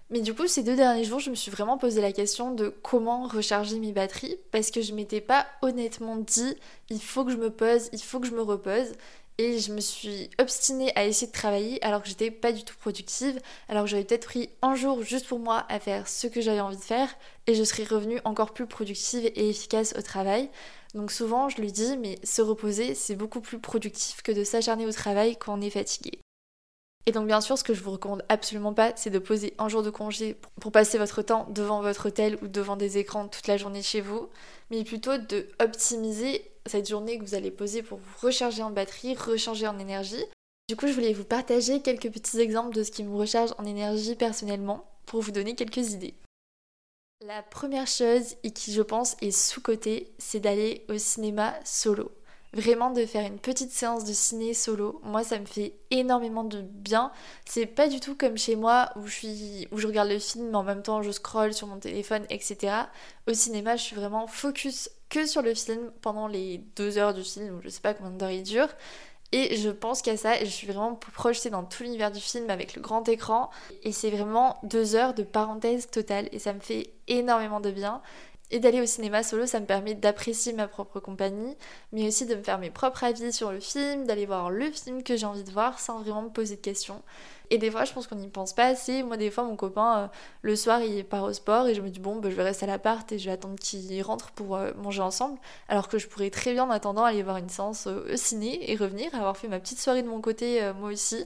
Mais 0.10 0.20
du 0.20 0.34
coup, 0.34 0.48
ces 0.48 0.64
deux 0.64 0.76
derniers 0.76 1.06
jours, 1.06 1.20
je 1.20 1.30
me 1.30 1.36
suis 1.36 1.50
vraiment 1.50 1.78
posé 1.78 2.02
la 2.02 2.12
question 2.12 2.54
de 2.54 2.68
comment 2.68 3.26
recharger 3.28 3.80
mes 3.80 3.94
batteries 3.94 4.36
parce 4.52 4.70
que 4.70 4.82
je 4.82 4.94
m'étais 4.94 5.22
pas 5.22 5.48
honnêtement 5.62 6.18
dit 6.18 6.56
il 6.90 7.02
faut 7.02 7.24
que 7.24 7.32
je 7.32 7.38
me 7.38 7.50
pose, 7.50 7.90
il 7.94 8.02
faut 8.02 8.20
que 8.20 8.28
je 8.28 8.34
me 8.34 8.42
repose. 8.42 8.92
Et 9.38 9.60
je 9.60 9.74
me 9.74 9.82
suis 9.82 10.30
obstinée 10.40 10.92
à 10.96 11.06
essayer 11.06 11.28
de 11.28 11.32
travailler 11.32 11.84
alors 11.84 12.04
que 12.04 12.10
j'étais 12.10 12.32
pas 12.32 12.52
du 12.52 12.64
tout 12.64 12.76
productive, 12.80 13.40
alors 13.70 13.84
que 13.84 13.90
j'aurais 13.90 14.04
peut-être 14.04 14.26
pris 14.26 14.50
un 14.62 14.76
jour 14.76 15.02
juste 15.04 15.28
pour 15.28 15.40
moi 15.40 15.66
à 15.70 15.80
faire 15.80 16.08
ce 16.08 16.28
que 16.28 16.42
j'avais 16.42 16.60
envie 16.60 16.78
de 16.78 16.82
faire 16.82 17.10
et 17.48 17.56
je 17.56 17.64
serais 17.64 17.84
revenue 17.84 18.20
encore 18.24 18.54
plus 18.54 18.68
productive 18.68 19.26
et 19.26 19.50
efficace 19.50 19.96
au 19.98 20.02
travail. 20.02 20.50
Donc 20.94 21.12
souvent 21.12 21.50
je 21.50 21.60
lui 21.60 21.72
dis 21.72 21.98
mais 21.98 22.20
se 22.24 22.42
reposer 22.42 22.94
c'est 22.94 23.16
beaucoup 23.16 23.42
plus 23.42 23.60
productif 23.60 24.22
que 24.22 24.32
de 24.32 24.44
s'acharner 24.44 24.86
au 24.86 24.92
travail 24.92 25.38
quand 25.38 25.58
on 25.58 25.62
est 25.62 25.70
fatigué. 25.70 26.20
Et 27.08 27.12
donc 27.12 27.26
bien 27.26 27.42
sûr, 27.42 27.58
ce 27.58 27.64
que 27.64 27.74
je 27.74 27.82
vous 27.82 27.92
recommande 27.92 28.24
absolument 28.30 28.74
pas, 28.74 28.94
c'est 28.96 29.10
de 29.10 29.20
poser 29.20 29.56
un 29.58 29.70
jour 29.70 29.82
de 29.82 29.90
congé 29.90 30.38
pour 30.60 30.72
passer 30.72 30.98
votre 30.98 31.22
temps 31.22 31.48
devant 31.50 31.82
votre 31.82 32.08
hôtel 32.10 32.38
ou 32.44 32.48
devant 32.48 32.76
des 32.76 33.00
écrans 33.00 33.28
toute 33.28 33.48
la 33.48 33.58
journée 33.58 33.82
chez 33.82 34.02
vous, 34.02 34.30
mais 34.70 34.84
plutôt 34.84 35.18
de 35.18 35.48
optimiser 35.60 36.51
cette 36.66 36.90
journée 36.90 37.18
que 37.18 37.24
vous 37.24 37.36
allez 37.36 37.52
poser 37.52 37.84
pour 37.84 37.98
vous 37.98 38.28
recharger 38.28 38.64
en 38.64 38.72
batterie, 38.72 39.16
recharger 39.16 39.68
en 39.68 39.80
énergie. 39.80 40.24
Du 40.70 40.76
coup, 40.76 40.88
je 40.88 40.94
voulais 40.94 41.14
vous 41.14 41.26
partager 41.26 41.82
quelques 41.82 42.12
petits 42.12 42.40
exemples 42.40 42.76
de 42.76 42.84
ce 42.84 42.92
qui 42.92 43.04
me 43.04 43.16
recharge 43.16 43.54
en 43.58 43.66
énergie 43.66 44.16
personnellement 44.16 44.86
pour 45.06 45.22
vous 45.22 45.32
donner 45.32 45.56
quelques 45.56 45.92
idées. 45.92 46.14
La 47.26 47.44
première 47.44 47.88
chose, 47.88 48.36
et 48.44 48.52
qui 48.52 48.74
je 48.74 48.82
pense 48.82 49.16
est 49.22 49.32
sous-cotée, 49.32 50.12
c'est 50.18 50.40
d'aller 50.40 50.86
au 50.90 50.98
cinéma 50.98 51.54
solo. 51.64 52.12
Vraiment 52.54 52.90
de 52.92 53.06
faire 53.06 53.26
une 53.26 53.40
petite 53.40 53.72
séance 53.72 54.04
de 54.06 54.12
ciné 54.12 54.54
solo, 54.54 55.00
moi 55.04 55.24
ça 55.24 55.40
me 55.40 55.46
fait 55.46 55.74
énormément 55.90 56.44
de 56.44 56.62
bien. 56.62 57.12
C'est 57.46 57.66
pas 57.66 57.88
du 57.88 58.00
tout 58.00 58.16
comme 58.16 58.38
chez 58.38 58.56
moi 58.58 58.90
où 58.98 59.08
je 59.08 59.88
regarde 59.88 60.10
le 60.10 60.20
film 60.20 60.50
mais 60.50 60.58
en 60.58 60.64
même 60.64 60.84
temps 60.84 61.02
je 61.02 61.12
scroll 61.12 61.54
sur 61.54 61.68
mon 61.68 61.80
téléphone, 61.80 62.26
etc. 62.30 62.74
Au 63.28 63.34
cinéma, 63.34 63.78
je 63.78 63.84
suis 63.84 63.96
vraiment 63.96 64.28
focus 64.28 64.90
que 65.12 65.28
sur 65.28 65.44
le 65.44 65.54
film 65.54 65.92
pendant 66.02 66.28
les 66.28 66.60
deux 66.76 66.98
heures 66.98 67.14
du 67.14 67.24
film, 67.24 67.60
je 67.64 67.70
sais 67.70 67.82
pas 67.82 67.94
combien 67.94 68.12
d'heures 68.12 68.32
il 68.32 68.44
dure. 68.44 68.70
Et 69.34 69.56
je 69.56 69.70
pense 69.70 70.02
qu'à 70.02 70.18
ça, 70.18 70.44
je 70.44 70.50
suis 70.50 70.68
vraiment 70.68 70.96
projetée 70.96 71.50
dans 71.50 71.64
tout 71.64 71.84
l'univers 71.84 72.12
du 72.12 72.20
film 72.20 72.50
avec 72.50 72.76
le 72.76 72.82
grand 72.82 73.08
écran. 73.08 73.50
Et 73.84 73.92
c'est 73.92 74.10
vraiment 74.10 74.58
deux 74.64 74.96
heures 74.96 75.14
de 75.14 75.24
parenthèse 75.24 75.90
totale. 75.90 76.28
Et 76.34 76.40
ça 76.40 76.54
me 76.54 76.60
fait 76.60 76.94
énormément 77.08 77.62
de 77.62 77.72
bien. 77.72 78.02
Et 78.52 78.60
d'aller 78.60 78.82
au 78.82 78.86
cinéma 78.86 79.24
solo, 79.24 79.46
ça 79.46 79.62
me 79.62 79.66
permet 79.66 79.96
d'apprécier 79.96 80.52
ma 80.52 80.68
propre 80.68 81.00
compagnie, 81.00 81.56
mais 81.94 82.06
aussi 82.08 82.26
de 82.26 82.36
me 82.36 82.44
faire 82.44 82.60
mes 82.60 82.70
propres 82.70 83.06
avis 83.06 83.32
sur 83.32 83.52
le 83.52 83.62
film, 83.62 84.06
d'aller 84.06 84.26
voir 84.26 84.50
le 84.50 84.70
film 84.72 85.04
que 85.04 85.16
j'ai 85.16 85.26
envie 85.26 85.46
de 85.46 85.52
voir 85.52 85.80
sans 85.80 86.02
vraiment 86.02 86.24
me 86.24 86.30
poser 86.30 86.58
de 86.58 86.62
questions. 86.62 87.02
Et 87.50 87.58
des 87.58 87.70
fois, 87.70 87.84
je 87.84 87.92
pense 87.92 88.08
qu'on 88.08 88.16
n'y 88.16 88.30
pense 88.30 88.54
pas 88.54 88.66
assez. 88.66 89.04
Moi, 89.04 89.18
des 89.18 89.30
fois, 89.30 89.44
mon 89.44 89.58
copain, 89.58 89.98
euh, 89.98 90.08
le 90.42 90.56
soir, 90.56 90.82
il 90.82 91.04
part 91.04 91.24
au 91.24 91.34
sport 91.34 91.68
et 91.68 91.76
je 91.76 91.82
me 91.82 91.90
dis, 91.90 92.00
bon, 92.00 92.16
bah, 92.16 92.30
je 92.30 92.36
vais 92.36 92.44
rester 92.44 92.64
à 92.64 92.68
l'appart 92.68 93.10
et 93.12 93.20
je 93.20 93.26
vais 93.26 93.32
attendre 93.32 93.60
qu'il 93.60 94.02
rentre 94.04 94.32
pour 94.32 94.56
euh, 94.56 94.72
manger 94.78 95.02
ensemble. 95.02 95.38
Alors 95.68 95.90
que 95.90 95.98
je 95.98 96.08
pourrais 96.08 96.30
très 96.30 96.54
bien, 96.54 96.64
en 96.64 96.70
attendant, 96.70 97.04
aller 97.04 97.24
voir 97.24 97.38
une 97.38 97.50
séance 97.50 97.88
euh, 97.88 98.14
au 98.14 98.16
ciné 98.16 98.72
et 98.72 98.76
revenir, 98.78 99.14
avoir 99.16 99.36
fait 99.36 99.50
ma 99.50 99.60
petite 99.60 99.80
soirée 99.80 100.02
de 100.02 100.08
mon 100.08 100.22
côté, 100.22 100.62
moi 100.80 100.92
aussi. 100.92 101.26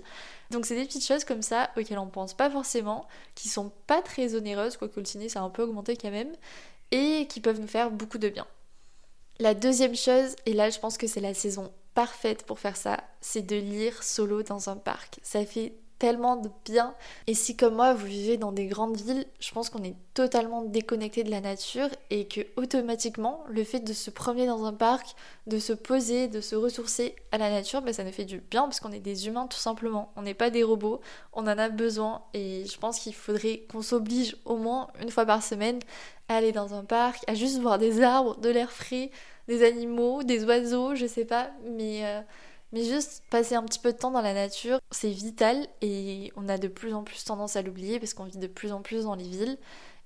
Donc 0.51 0.65
c'est 0.65 0.75
des 0.75 0.85
petites 0.85 1.05
choses 1.05 1.25
comme 1.25 1.41
ça 1.41 1.69
auxquelles 1.77 1.97
on 1.97 2.07
pense 2.07 2.33
pas 2.33 2.49
forcément, 2.49 3.07
qui 3.33 3.49
sont 3.49 3.71
pas 3.87 4.01
très 4.01 4.35
onéreuses, 4.35 4.77
quoique 4.77 4.99
le 4.99 5.05
ciné 5.05 5.29
ça 5.29 5.41
a 5.41 5.43
un 5.43 5.49
peu 5.49 5.63
augmenté 5.63 5.95
quand 5.97 6.11
même, 6.11 6.31
et 6.91 7.27
qui 7.27 7.39
peuvent 7.39 7.59
nous 7.59 7.67
faire 7.67 7.91
beaucoup 7.91 8.17
de 8.17 8.29
bien. 8.29 8.47
La 9.39 9.53
deuxième 9.53 9.95
chose, 9.95 10.35
et 10.45 10.53
là 10.53 10.69
je 10.69 10.79
pense 10.79 10.97
que 10.97 11.07
c'est 11.07 11.19
la 11.21 11.33
saison 11.33 11.71
parfaite 11.93 12.45
pour 12.45 12.59
faire 12.59 12.77
ça, 12.77 13.03
c'est 13.21 13.45
de 13.45 13.55
lire 13.55 14.03
solo 14.03 14.43
dans 14.43 14.69
un 14.69 14.75
parc. 14.75 15.19
Ça 15.23 15.45
fait 15.45 15.73
tellement 15.99 16.35
de 16.35 16.49
bien. 16.65 16.93
Et 17.27 17.33
si 17.33 17.55
comme 17.55 17.75
moi 17.75 17.93
vous 17.93 18.05
vivez 18.05 18.37
dans 18.37 18.51
des 18.51 18.67
grandes 18.67 18.97
villes, 18.97 19.25
je 19.39 19.51
pense 19.51 19.69
qu'on 19.69 19.83
est 19.83 19.95
totalement 20.13 20.61
déconnecté 20.63 21.23
de 21.23 21.31
la 21.31 21.41
nature 21.41 21.89
et 22.09 22.27
que 22.27 22.41
automatiquement 22.57 23.43
le 23.47 23.63
fait 23.63 23.79
de 23.79 23.93
se 23.93 24.09
promener 24.09 24.45
dans 24.45 24.65
un 24.65 24.73
parc, 24.73 25.15
de 25.47 25.59
se 25.59 25.73
poser, 25.73 26.27
de 26.27 26.41
se 26.41 26.55
ressourcer 26.55 27.15
à 27.31 27.37
la 27.37 27.49
nature, 27.49 27.81
ben, 27.81 27.93
ça 27.93 28.03
nous 28.03 28.11
fait 28.11 28.25
du 28.25 28.39
bien 28.39 28.63
parce 28.63 28.79
qu'on 28.79 28.91
est 28.91 28.99
des 28.99 29.27
humains 29.27 29.47
tout 29.47 29.57
simplement. 29.57 30.11
On 30.15 30.21
n'est 30.21 30.33
pas 30.33 30.49
des 30.49 30.63
robots, 30.63 31.01
on 31.33 31.43
en 31.43 31.57
a 31.57 31.69
besoin 31.69 32.21
et 32.33 32.65
je 32.65 32.77
pense 32.77 32.99
qu'il 32.99 33.13
faudrait 33.13 33.63
qu'on 33.71 33.81
s'oblige 33.81 34.37
au 34.45 34.57
moins 34.57 34.87
une 35.01 35.11
fois 35.11 35.25
par 35.25 35.43
semaine 35.43 35.79
à 36.27 36.37
aller 36.37 36.51
dans 36.51 36.73
un 36.73 36.83
parc, 36.83 37.23
à 37.27 37.35
juste 37.35 37.59
voir 37.59 37.77
des 37.77 38.01
arbres, 38.01 38.37
de 38.37 38.49
l'air 38.49 38.71
frais, 38.71 39.11
des 39.47 39.63
animaux, 39.63 40.23
des 40.23 40.43
oiseaux, 40.43 40.95
je 40.95 41.05
sais 41.05 41.25
pas, 41.25 41.51
mais 41.77 42.01
euh, 42.03 42.21
mais 42.71 42.83
juste 42.83 43.23
passer 43.29 43.55
un 43.55 43.63
petit 43.63 43.79
peu 43.79 43.93
de 43.93 43.97
temps 43.97 44.11
dans 44.11 44.21
la 44.21 44.33
nature, 44.33 44.79
c'est 44.91 45.09
vital 45.09 45.67
et 45.81 46.31
on 46.35 46.49
a 46.49 46.57
de 46.57 46.67
plus 46.67 46.93
en 46.93 47.03
plus 47.03 47.23
tendance 47.23 47.55
à 47.55 47.61
l'oublier 47.61 47.99
parce 47.99 48.13
qu'on 48.13 48.25
vit 48.25 48.37
de 48.37 48.47
plus 48.47 48.71
en 48.71 48.81
plus 48.81 49.03
dans 49.03 49.15
les 49.15 49.27
villes 49.27 49.57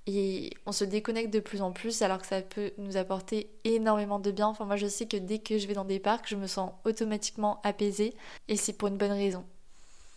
et 0.06 0.50
on 0.66 0.72
se 0.72 0.84
déconnecte 0.84 1.32
de 1.32 1.40
plus 1.40 1.62
en 1.62 1.72
plus 1.72 2.02
alors 2.02 2.18
que 2.18 2.26
ça 2.26 2.40
peut 2.42 2.72
nous 2.78 2.96
apporter 2.96 3.50
énormément 3.64 4.18
de 4.18 4.30
bien. 4.30 4.46
Enfin 4.46 4.64
moi 4.64 4.76
je 4.76 4.86
sais 4.86 5.06
que 5.06 5.16
dès 5.16 5.38
que 5.38 5.58
je 5.58 5.66
vais 5.66 5.74
dans 5.74 5.84
des 5.84 6.00
parcs, 6.00 6.28
je 6.28 6.36
me 6.36 6.46
sens 6.46 6.72
automatiquement 6.84 7.60
apaisée 7.64 8.14
et 8.48 8.56
c'est 8.56 8.72
pour 8.72 8.88
une 8.88 8.96
bonne 8.96 9.12
raison. 9.12 9.44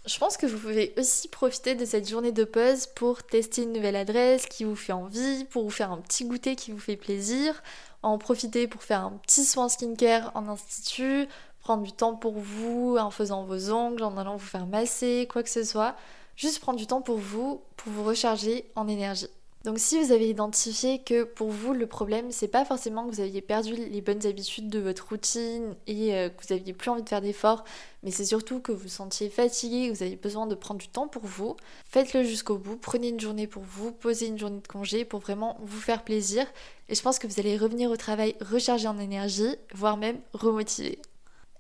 Je 0.06 0.18
pense 0.20 0.36
que 0.36 0.46
vous 0.46 0.58
pouvez 0.58 0.94
aussi 0.98 1.30
profiter 1.30 1.76
de 1.76 1.86
cette 1.86 2.10
journée 2.10 2.34
de 2.34 2.44
pause 2.44 2.88
pour 2.88 3.24
tester 3.24 3.64
une 3.64 3.72
nouvelle 3.72 3.96
adresse 3.96 4.48
qui 4.48 4.66
vous 4.66 4.76
fait 4.76 4.92
envie, 4.92 5.46
pour 5.46 5.64
vous 5.64 5.70
faire 5.70 5.94
un 5.94 6.00
petit 6.00 6.26
goûter 6.26 6.58
qui 6.58 6.72
vous 6.72 6.80
fait 6.80 6.98
plaisir, 6.98 7.64
en 8.02 8.18
profiter 8.18 8.68
pour 8.68 8.84
faire 8.84 9.00
un 9.00 9.12
petit 9.26 9.46
soin 9.46 9.70
skincare 9.70 10.32
en 10.36 10.50
institut, 10.50 11.30
prendre 11.64 11.84
du 11.84 11.94
temps 11.94 12.16
pour 12.16 12.34
vous 12.34 12.98
en 13.00 13.10
faisant 13.10 13.46
vos 13.46 13.72
ongles, 13.72 14.04
en 14.04 14.18
allant 14.18 14.36
vous 14.36 14.46
faire 14.46 14.68
masser, 14.68 15.28
quoi 15.32 15.44
que 15.44 15.50
ce 15.50 15.64
soit. 15.64 15.96
Juste 16.36 16.60
prendre 16.60 16.78
du 16.78 16.88
temps 16.88 17.02
pour 17.02 17.18
vous, 17.18 17.62
pour 17.78 17.92
vous 17.92 18.04
recharger 18.04 18.66
en 18.76 18.88
énergie. 18.88 19.28
Donc 19.64 19.80
si 19.80 19.98
vous 19.98 20.12
avez 20.12 20.30
identifié 20.30 21.00
que 21.00 21.24
pour 21.24 21.50
vous 21.50 21.74
le 21.74 21.88
problème 21.88 22.32
c'est 22.32 22.50
pas 22.50 22.66
forcément 22.66 23.08
que 23.08 23.16
vous 23.16 23.22
aviez 23.22 23.40
perdu 23.42 23.76
les 23.76 24.02
bonnes 24.02 24.26
habitudes 24.26 24.70
de 24.70 24.80
votre 24.80 25.08
routine 25.08 25.76
et 25.88 26.14
euh, 26.16 26.28
que 26.28 26.46
vous 26.46 26.54
aviez 26.54 26.74
plus 26.74 26.90
envie 26.90 27.02
de 27.02 27.08
faire 27.08 27.22
d'efforts, 27.22 27.64
mais 28.04 28.12
c'est 28.12 28.26
surtout 28.26 28.60
que 28.60 28.74
vous 28.74 28.80
vous 28.80 28.88
sentiez 28.90 29.30
fatigué, 29.30 29.88
que 29.88 29.96
vous 29.96 30.04
avez 30.04 30.18
besoin 30.18 30.48
de 30.48 30.56
prendre 30.56 30.82
du 30.82 30.90
temps 30.90 31.08
pour 31.08 31.24
vous, 31.24 31.56
faites-le 31.86 32.24
jusqu'au 32.24 32.58
bout, 32.58 32.76
prenez 32.76 33.08
une 33.08 33.22
journée 33.22 33.48
pour 33.48 33.64
vous, 33.64 33.94
posez 33.94 34.28
une 34.28 34.38
journée 34.38 34.60
de 34.60 34.68
congé 34.68 35.06
pour 35.06 35.22
vraiment 35.22 35.58
vous 35.62 35.80
faire 35.80 36.04
plaisir 36.04 36.46
et 36.90 36.96
je 36.96 37.02
pense 37.02 37.18
que 37.18 37.28
vous 37.28 37.40
allez 37.40 37.56
revenir 37.56 37.90
au 37.90 37.96
travail 37.96 38.36
rechargé 38.42 38.90
en 38.90 39.00
énergie, 39.00 39.56
voire 39.74 39.96
même 39.96 40.20
remotivé. 40.34 41.00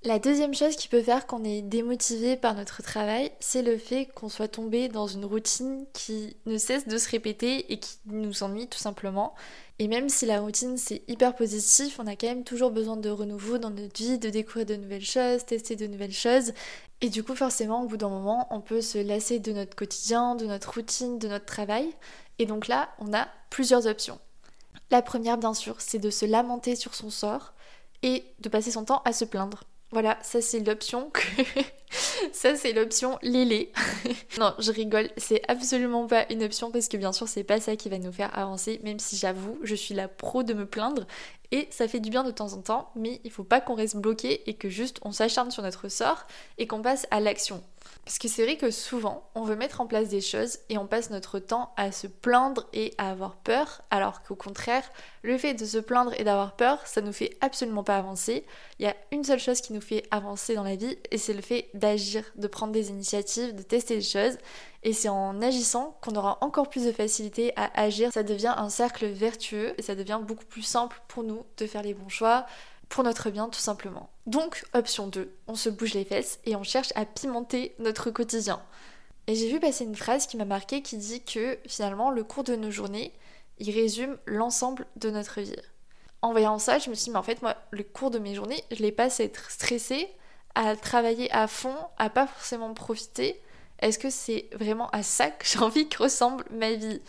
La 0.06 0.20
deuxième 0.20 0.54
chose 0.54 0.76
qui 0.76 0.90
peut 0.90 1.02
faire 1.02 1.26
qu'on 1.28 1.46
est 1.46 1.62
démotivé 1.62 2.36
par 2.36 2.56
notre 2.56 2.84
travail, 2.84 3.32
c'est 3.40 3.62
le 3.62 3.78
fait 3.78 4.08
qu'on 4.08 4.28
soit 4.28 4.50
tombé 4.50 4.90
dans 4.90 5.08
une 5.08 5.24
routine 5.24 5.86
qui 5.94 6.36
ne 6.46 6.58
cesse 6.58 6.90
de 6.90 6.98
se 6.98 7.10
répéter 7.10 7.72
et 7.72 7.80
qui 7.80 7.96
nous 8.08 8.44
ennuie 8.44 8.68
tout 8.68 8.78
simplement. 8.78 9.34
Et 9.80 9.88
même 9.88 10.10
si 10.10 10.26
la 10.26 10.42
routine 10.42 10.76
c'est 10.76 11.04
hyper 11.08 11.34
positif, 11.38 12.02
on 12.02 12.08
a 12.08 12.18
quand 12.18 12.28
même 12.28 12.44
toujours 12.44 12.72
besoin 12.72 12.98
de 12.98 13.10
renouveau 13.10 13.60
dans 13.60 13.70
notre 13.70 13.98
vie, 13.98 14.20
de 14.20 14.30
découvrir 14.30 14.66
de 14.66 14.76
nouvelles 14.76 15.06
choses, 15.06 15.46
tester 15.46 15.78
de 15.78 15.88
nouvelles 15.88 16.12
choses. 16.12 16.52
Et 17.00 17.08
du 17.08 17.24
coup 17.24 17.34
forcément 17.34 17.84
au 17.84 17.88
bout 17.88 17.96
d'un 17.98 18.10
moment 18.10 18.50
on 18.52 18.60
peut 18.60 18.82
se 18.82 18.98
lasser 18.98 19.40
de 19.40 19.54
notre 19.54 19.74
quotidien, 19.74 20.36
de 20.36 20.46
notre 20.46 20.74
routine, 20.74 21.18
de 21.18 21.30
notre 21.30 21.46
travail. 21.46 21.88
Et 22.40 22.46
donc 22.46 22.68
là 22.68 22.90
on 23.00 23.14
a 23.14 23.30
plusieurs 23.50 23.88
options. 23.88 24.20
La 24.92 25.02
première 25.02 25.38
bien 25.38 25.54
sûr 25.54 25.80
c'est 25.80 26.00
de 26.00 26.10
se 26.10 26.26
lamenter 26.26 26.76
sur 26.76 26.94
son 26.94 27.10
sort 27.10 27.54
et 28.02 28.26
de 28.42 28.50
passer 28.50 28.72
son 28.72 28.84
temps 28.84 29.02
à 29.06 29.14
se 29.14 29.24
plaindre. 29.24 29.64
Voilà, 29.94 30.18
ça 30.24 30.42
c'est 30.42 30.60
l'option 30.60 31.12
que, 31.12 31.22
Ça, 32.34 32.56
c'est 32.56 32.74
l'option 32.74 33.18
Lélé. 33.22 33.72
non, 34.40 34.54
je 34.60 34.72
rigole, 34.72 35.10
c'est 35.18 35.42
absolument 35.48 36.08
pas 36.08 36.26
une 36.30 36.44
option 36.44 36.72
parce 36.72 36.88
que 36.88 36.98
bien 36.98 37.14
sûr, 37.14 37.28
c'est 37.28 37.44
pas 37.44 37.60
ça 37.60 37.76
qui 37.76 37.90
va 37.90 37.98
nous 37.98 38.12
faire 38.12 38.38
avancer, 38.38 38.80
même 38.84 39.00
si 39.00 39.18
j'avoue, 39.18 39.60
je 39.64 39.76
suis 39.76 39.94
la 39.94 40.08
pro 40.08 40.44
de 40.44 40.54
me 40.54 40.66
plaindre 40.66 41.06
et 41.54 41.68
ça 41.70 41.88
fait 41.88 42.00
du 42.00 42.10
bien 42.10 42.24
de 42.24 42.32
temps 42.32 42.54
en 42.54 42.62
temps, 42.64 42.90
mais 42.96 43.22
il 43.24 43.30
faut 43.30 43.44
pas 43.44 43.62
qu'on 43.62 43.76
reste 43.76 43.98
bloqué 43.98 44.50
et 44.50 44.56
que 44.56 44.70
juste 44.70 45.00
on 45.04 45.12
s'acharne 45.12 45.52
sur 45.52 45.62
notre 45.62 45.88
sort 45.88 46.26
et 46.58 46.66
qu'on 46.66 46.82
passe 46.82 47.06
à 47.12 47.20
l'action. 47.20 47.62
Parce 48.06 48.18
que 48.18 48.28
c'est 48.28 48.44
vrai 48.44 48.58
que 48.58 48.72
souvent, 48.72 49.30
on 49.36 49.44
veut 49.44 49.56
mettre 49.56 49.80
en 49.80 49.86
place 49.86 50.10
des 50.10 50.20
choses 50.20 50.58
et 50.70 50.80
on 50.80 50.88
passe 50.88 51.12
notre 51.12 51.38
temps 51.38 51.72
à 51.78 51.92
se 51.92 52.08
plaindre 52.08 52.68
et 52.74 52.96
à 52.98 53.12
avoir 53.12 53.36
peur, 53.36 53.82
alors 53.92 54.24
qu'au 54.24 54.36
contraire, 54.36 54.84
le 55.22 55.38
fait 55.38 55.54
de 55.54 55.64
se 55.64 55.78
plaindre 55.78 56.14
et 56.20 56.24
d'avoir 56.24 56.56
peur, 56.56 56.86
ça 56.86 57.02
nous 57.02 57.14
fait 57.14 57.38
absolument 57.40 57.84
pas 57.84 57.98
avancer. 57.98 58.46
Il 58.80 58.86
y 58.86 58.90
a 58.90 58.96
une 59.12 59.24
seule 59.24 59.40
chose 59.40 59.62
qui 59.62 59.74
nous 59.74 59.82
fait 59.82 60.04
avancer 60.10 60.56
dans 60.56 60.64
la 60.64 60.76
vie 60.76 60.98
et 61.12 61.20
c'est 61.20 61.34
le 61.34 61.42
fait 61.42 61.70
d'agir, 61.84 62.24
de 62.36 62.48
prendre 62.48 62.72
des 62.72 62.90
initiatives, 62.90 63.54
de 63.54 63.62
tester 63.62 63.96
des 63.98 64.02
choses. 64.02 64.38
Et 64.84 64.94
c'est 64.94 65.10
en 65.10 65.42
agissant 65.42 65.98
qu'on 66.02 66.16
aura 66.16 66.38
encore 66.42 66.70
plus 66.70 66.86
de 66.86 66.92
facilité 66.92 67.52
à 67.58 67.70
agir. 67.80 68.12
Ça 68.14 68.24
devient 68.24 68.54
un 68.56 68.70
cercle 68.70 69.06
vertueux 69.06 69.74
et 69.78 69.82
ça 69.82 69.96
devient 69.96 70.22
beaucoup 70.24 70.46
plus 70.46 70.62
simple 70.62 71.02
pour 71.10 71.24
nous 71.24 71.44
de 71.58 71.68
faire 71.68 71.84
les 71.84 71.94
bons 71.94 72.10
choix, 72.10 72.46
pour 72.88 73.04
notre 73.04 73.30
bien 73.30 73.50
tout 73.50 73.60
simplement. 73.60 74.10
Donc, 74.26 74.64
option 74.74 75.08
2, 75.08 75.30
on 75.48 75.56
se 75.56 75.70
bouge 75.70 75.94
les 75.94 76.06
fesses 76.06 76.40
et 76.46 76.56
on 76.56 76.64
cherche 76.64 76.94
à 76.96 77.06
pimenter 77.06 77.76
notre 77.80 78.12
quotidien. 78.12 78.62
Et 79.28 79.36
j'ai 79.36 79.50
vu 79.50 79.60
passer 79.60 79.84
une 79.84 79.96
phrase 79.96 80.26
qui 80.26 80.38
m'a 80.38 80.46
marqué 80.46 80.82
qui 80.82 80.98
dit 80.98 81.22
que 81.24 81.58
finalement 81.68 82.12
le 82.12 82.24
cours 82.24 82.44
de 82.44 82.56
nos 82.56 82.72
journées, 82.72 83.14
il 83.60 83.72
résume 83.72 84.18
l'ensemble 84.26 84.86
de 84.96 85.10
notre 85.10 85.42
vie. 85.42 85.56
En 86.22 86.32
voyant 86.32 86.60
ça, 86.60 86.80
je 86.80 86.90
me 86.90 86.96
suis 86.96 87.06
dit, 87.06 87.12
mais 87.12 87.18
en 87.18 87.24
fait, 87.24 87.42
moi, 87.42 87.56
le 87.72 87.84
cours 87.84 88.10
de 88.10 88.20
mes 88.20 88.34
journées, 88.34 88.64
je 88.72 88.82
les 88.82 88.94
passe 88.94 89.20
à 89.20 89.26
être 89.26 89.52
stressée, 89.52 90.08
à 90.56 90.76
travailler 90.76 91.32
à 91.32 91.48
fond, 91.48 91.76
à 91.98 92.10
pas 92.10 92.28
forcément 92.28 92.74
profiter. 92.74 93.42
Est-ce 93.80 94.00
que 94.00 94.10
c'est 94.10 94.50
vraiment 94.54 94.90
à 94.92 95.04
ça 95.04 95.30
que 95.30 95.46
j'ai 95.46 95.60
envie 95.60 95.90
que 95.90 96.04
ressemble 96.04 96.46
ma 96.52 96.74
vie? 96.74 97.02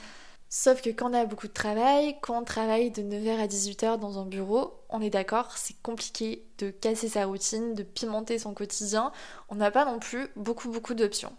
Sauf 0.48 0.82
que 0.82 0.90
quand 0.90 1.10
on 1.10 1.14
a 1.14 1.24
beaucoup 1.24 1.48
de 1.48 1.52
travail, 1.52 2.16
quand 2.22 2.40
on 2.40 2.44
travaille 2.44 2.90
de 2.92 3.02
9h 3.02 3.40
à 3.40 3.46
18h 3.48 3.98
dans 3.98 4.20
un 4.20 4.24
bureau, 4.24 4.84
on 4.88 5.00
est 5.00 5.10
d'accord, 5.10 5.56
c'est 5.56 5.74
compliqué 5.82 6.46
de 6.58 6.70
casser 6.70 7.08
sa 7.08 7.26
routine, 7.26 7.74
de 7.74 7.82
pimenter 7.82 8.38
son 8.38 8.54
quotidien. 8.54 9.10
On 9.48 9.56
n'a 9.56 9.72
pas 9.72 9.84
non 9.84 9.98
plus 9.98 10.28
beaucoup 10.36 10.70
beaucoup 10.70 10.94
d'options. 10.94 11.32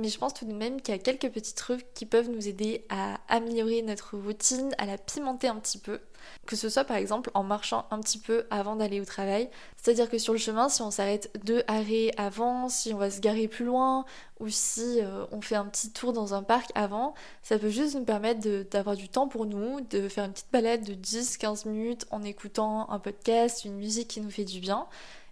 Mais 0.00 0.08
je 0.08 0.18
pense 0.18 0.32
tout 0.32 0.46
de 0.46 0.54
même 0.54 0.80
qu'il 0.80 0.94
y 0.94 0.98
a 0.98 1.00
quelques 1.00 1.30
petits 1.30 1.54
trucs 1.54 1.92
qui 1.92 2.06
peuvent 2.06 2.30
nous 2.30 2.48
aider 2.48 2.86
à 2.88 3.20
améliorer 3.28 3.82
notre 3.82 4.16
routine, 4.16 4.74
à 4.78 4.86
la 4.86 4.96
pimenter 4.96 5.46
un 5.46 5.56
petit 5.56 5.76
peu. 5.76 6.00
Que 6.46 6.56
ce 6.56 6.70
soit 6.70 6.84
par 6.84 6.96
exemple 6.96 7.30
en 7.34 7.42
marchant 7.42 7.86
un 7.90 8.00
petit 8.00 8.18
peu 8.18 8.46
avant 8.48 8.76
d'aller 8.76 9.02
au 9.02 9.04
travail. 9.04 9.50
C'est-à-dire 9.76 10.08
que 10.08 10.16
sur 10.16 10.32
le 10.32 10.38
chemin, 10.38 10.70
si 10.70 10.80
on 10.80 10.90
s'arrête 10.90 11.30
deux 11.44 11.62
arrêts 11.68 12.12
avant, 12.16 12.70
si 12.70 12.94
on 12.94 12.96
va 12.96 13.10
se 13.10 13.20
garer 13.20 13.46
plus 13.46 13.66
loin, 13.66 14.06
ou 14.38 14.48
si 14.48 15.02
euh, 15.02 15.26
on 15.32 15.42
fait 15.42 15.54
un 15.54 15.66
petit 15.66 15.92
tour 15.92 16.14
dans 16.14 16.32
un 16.32 16.42
parc 16.42 16.70
avant, 16.74 17.12
ça 17.42 17.58
peut 17.58 17.68
juste 17.68 17.94
nous 17.94 18.04
permettre 18.04 18.40
d'avoir 18.70 18.96
du 18.96 19.10
temps 19.10 19.28
pour 19.28 19.44
nous, 19.44 19.82
de 19.82 20.08
faire 20.08 20.24
une 20.24 20.32
petite 20.32 20.50
balade 20.50 20.82
de 20.82 20.94
10-15 20.94 21.68
minutes 21.68 22.06
en 22.10 22.22
écoutant 22.22 22.88
un 22.88 22.98
podcast, 23.00 23.66
une 23.66 23.76
musique 23.76 24.08
qui 24.08 24.22
nous 24.22 24.30
fait 24.30 24.46
du 24.46 24.60
bien, 24.60 24.86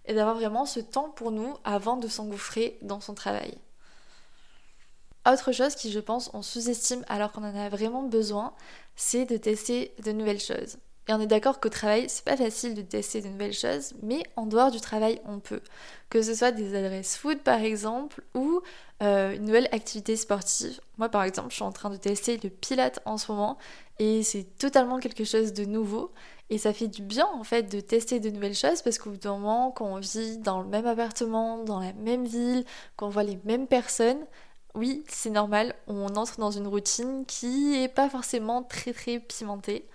et 0.05 0.13
d'avoir 0.13 0.35
vraiment 0.35 0.67
ce 0.67 0.79
temps 0.79 1.09
pour 1.09 1.31
nous 1.31 1.55
avant 1.63 1.97
de 1.97 2.07
s'engouffrer 2.07 2.77
dans 2.83 2.99
son 2.99 3.15
travail. 3.15 3.57
Autre 5.31 5.51
chose 5.51 5.75
qui, 5.75 5.91
je 5.91 5.99
pense, 5.99 6.31
on 6.33 6.41
sous-estime 6.41 7.03
alors 7.07 7.31
qu'on 7.31 7.43
en 7.43 7.55
a 7.55 7.69
vraiment 7.69 8.01
besoin, 8.01 8.53
c'est 8.95 9.25
de 9.25 9.37
tester 9.37 9.93
de 10.03 10.11
nouvelles 10.11 10.39
choses. 10.39 10.77
Et 11.07 11.13
on 11.13 11.19
est 11.19 11.27
d'accord 11.27 11.59
qu'au 11.59 11.69
travail, 11.69 12.05
c'est 12.07 12.23
pas 12.23 12.37
facile 12.37 12.73
de 12.73 12.81
tester 12.81 13.21
de 13.21 13.27
nouvelles 13.27 13.53
choses, 13.53 13.93
mais 14.01 14.23
en 14.35 14.47
dehors 14.47 14.71
du 14.71 14.79
travail, 14.79 15.21
on 15.25 15.39
peut. 15.39 15.61
Que 16.09 16.23
ce 16.23 16.33
soit 16.33 16.51
des 16.51 16.75
adresses 16.75 17.15
food 17.15 17.39
par 17.39 17.61
exemple, 17.61 18.23
ou 18.33 18.61
euh, 19.03 19.35
une 19.35 19.45
nouvelle 19.45 19.69
activité 19.71 20.15
sportive. 20.15 20.79
Moi 20.97 21.09
par 21.09 21.23
exemple, 21.23 21.49
je 21.49 21.55
suis 21.55 21.63
en 21.63 21.71
train 21.71 21.91
de 21.91 21.97
tester 21.97 22.39
le 22.43 22.49
pilate 22.49 22.99
en 23.05 23.17
ce 23.17 23.31
moment, 23.31 23.59
et 23.99 24.23
c'est 24.23 24.45
totalement 24.57 24.99
quelque 24.99 25.25
chose 25.25 25.53
de 25.53 25.65
nouveau. 25.65 26.11
Et 26.49 26.57
ça 26.57 26.73
fait 26.73 26.87
du 26.87 27.03
bien 27.03 27.27
en 27.27 27.43
fait 27.43 27.71
de 27.71 27.79
tester 27.79 28.19
de 28.19 28.31
nouvelles 28.31 28.55
choses 28.55 28.81
parce 28.81 28.97
qu'au 28.97 29.11
bout 29.11 29.17
d'un 29.17 29.37
moment, 29.37 29.69
quand 29.69 29.85
on 29.85 29.99
vit 29.99 30.39
dans 30.39 30.61
le 30.61 30.67
même 30.67 30.87
appartement, 30.87 31.63
dans 31.63 31.79
la 31.79 31.93
même 31.93 32.25
ville, 32.25 32.65
qu'on 32.97 33.09
voit 33.09 33.21
les 33.21 33.39
mêmes 33.45 33.67
personnes, 33.67 34.25
oui, 34.75 35.03
c'est 35.07 35.29
normal, 35.29 35.75
on 35.87 36.15
entre 36.15 36.39
dans 36.39 36.51
une 36.51 36.67
routine 36.67 37.25
qui 37.25 37.75
est 37.81 37.87
pas 37.87 38.09
forcément 38.09 38.63
très 38.63 38.93
très 38.93 39.19
pimentée. 39.19 39.85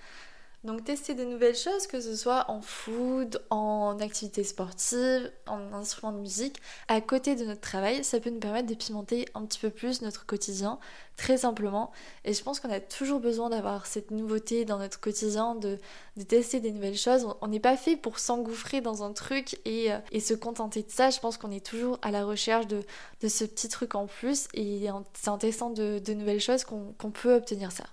Donc 0.65 0.83
tester 0.83 1.13
de 1.13 1.25
nouvelles 1.25 1.55
choses, 1.55 1.87
que 1.87 2.01
ce 2.01 2.17
soit 2.17 2.47
en 2.49 2.63
food, 2.63 3.39
en 3.51 3.99
activité 4.01 4.43
sportive, 4.43 5.31
en 5.47 5.75
instrument 5.75 6.11
de 6.11 6.19
musique, 6.19 6.57
à 6.89 7.03
côté 7.03 7.37
de 7.37 7.45
notre 7.45 7.61
travail, 7.61 8.03
ça 8.03 8.19
peut 8.19 8.31
nous 8.31 8.41
permettre 8.41 8.69
de 8.69 8.75
pimenter 8.75 9.27
un 9.35 9.45
petit 9.45 9.59
peu 9.59 9.69
plus 9.69 10.01
notre 10.01 10.25
quotidien, 10.25 10.79
très 11.19 11.37
simplement. 11.37 11.93
Et 12.25 12.33
je 12.33 12.43
pense 12.43 12.61
qu'on 12.61 12.71
a 12.71 12.81
toujours 12.81 13.21
besoin 13.21 13.51
d'avoir 13.51 13.85
cette 13.85 14.11
nouveauté 14.11 14.65
dans 14.65 14.79
notre 14.79 14.99
quotidien, 14.99 15.55
de, 15.55 15.79
tester 16.27 16.61
des 16.61 16.73
nouvelles 16.73 16.97
choses. 16.97 17.27
On 17.43 17.49
n'est 17.49 17.61
pas 17.61 17.77
fait 17.77 17.97
pour 17.97 18.19
s'engouffrer 18.19 18.81
dans 18.81 19.03
un 19.03 19.13
truc 19.13 19.61
et, 19.67 19.93
euh, 19.93 19.99
se 20.19 20.33
contenter 20.33 20.83
de 20.83 20.91
ça. 20.91 21.11
Je 21.11 21.21
pense 21.21 21.37
qu'on 21.37 21.51
est 21.51 21.65
toujours 21.65 21.99
à 22.01 22.11
la 22.11 22.25
recherche 22.25 22.67
de, 22.67 22.83
ce 23.29 23.45
petit 23.45 23.69
truc 23.69 23.95
en 23.95 24.07
plus 24.07 24.49
et 24.55 24.89
c'est 25.13 25.29
en 25.29 25.37
testant 25.37 25.69
de, 25.69 26.01
nouvelles 26.15 26.41
choses 26.41 26.65
qu'on 26.65 27.11
peut 27.11 27.35
obtenir 27.35 27.71
ça. 27.71 27.85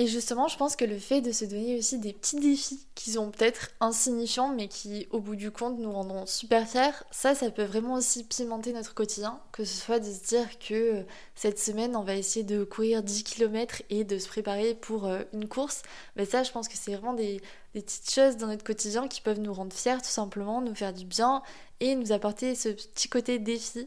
Et 0.00 0.06
justement, 0.06 0.48
je 0.48 0.56
pense 0.56 0.76
que 0.76 0.86
le 0.86 0.98
fait 0.98 1.20
de 1.20 1.30
se 1.30 1.44
donner 1.44 1.76
aussi 1.76 1.98
des 1.98 2.14
petits 2.14 2.40
défis 2.40 2.86
qui 2.94 3.10
sont 3.10 3.30
peut-être 3.30 3.68
insignifiants, 3.80 4.48
mais 4.48 4.66
qui, 4.66 5.06
au 5.10 5.20
bout 5.20 5.36
du 5.36 5.50
compte, 5.50 5.78
nous 5.78 5.92
rendront 5.92 6.24
super 6.24 6.66
fiers, 6.66 7.04
ça, 7.10 7.34
ça 7.34 7.50
peut 7.50 7.64
vraiment 7.64 7.96
aussi 7.96 8.24
pimenter 8.24 8.72
notre 8.72 8.94
quotidien. 8.94 9.38
Que 9.52 9.62
ce 9.62 9.76
soit 9.76 9.98
de 9.98 10.06
se 10.06 10.22
dire 10.26 10.58
que 10.58 11.00
euh, 11.00 11.02
cette 11.34 11.58
semaine, 11.58 11.96
on 11.96 12.02
va 12.02 12.14
essayer 12.14 12.46
de 12.46 12.64
courir 12.64 13.02
10 13.02 13.24
km 13.24 13.82
et 13.90 14.04
de 14.04 14.18
se 14.18 14.26
préparer 14.26 14.74
pour 14.74 15.06
euh, 15.06 15.20
une 15.34 15.46
course. 15.46 15.82
Mais 16.16 16.24
ça, 16.24 16.44
je 16.44 16.50
pense 16.50 16.66
que 16.66 16.78
c'est 16.78 16.94
vraiment 16.94 17.12
des 17.12 17.42
petites 17.74 18.10
choses 18.10 18.38
dans 18.38 18.46
notre 18.46 18.64
quotidien 18.64 19.06
qui 19.06 19.20
peuvent 19.20 19.40
nous 19.40 19.52
rendre 19.52 19.74
fiers, 19.74 19.98
tout 19.98 20.04
simplement, 20.04 20.62
nous 20.62 20.74
faire 20.74 20.94
du 20.94 21.04
bien 21.04 21.42
et 21.80 21.94
nous 21.94 22.12
apporter 22.12 22.54
ce 22.54 22.70
petit 22.70 23.10
côté 23.10 23.38
défi. 23.38 23.86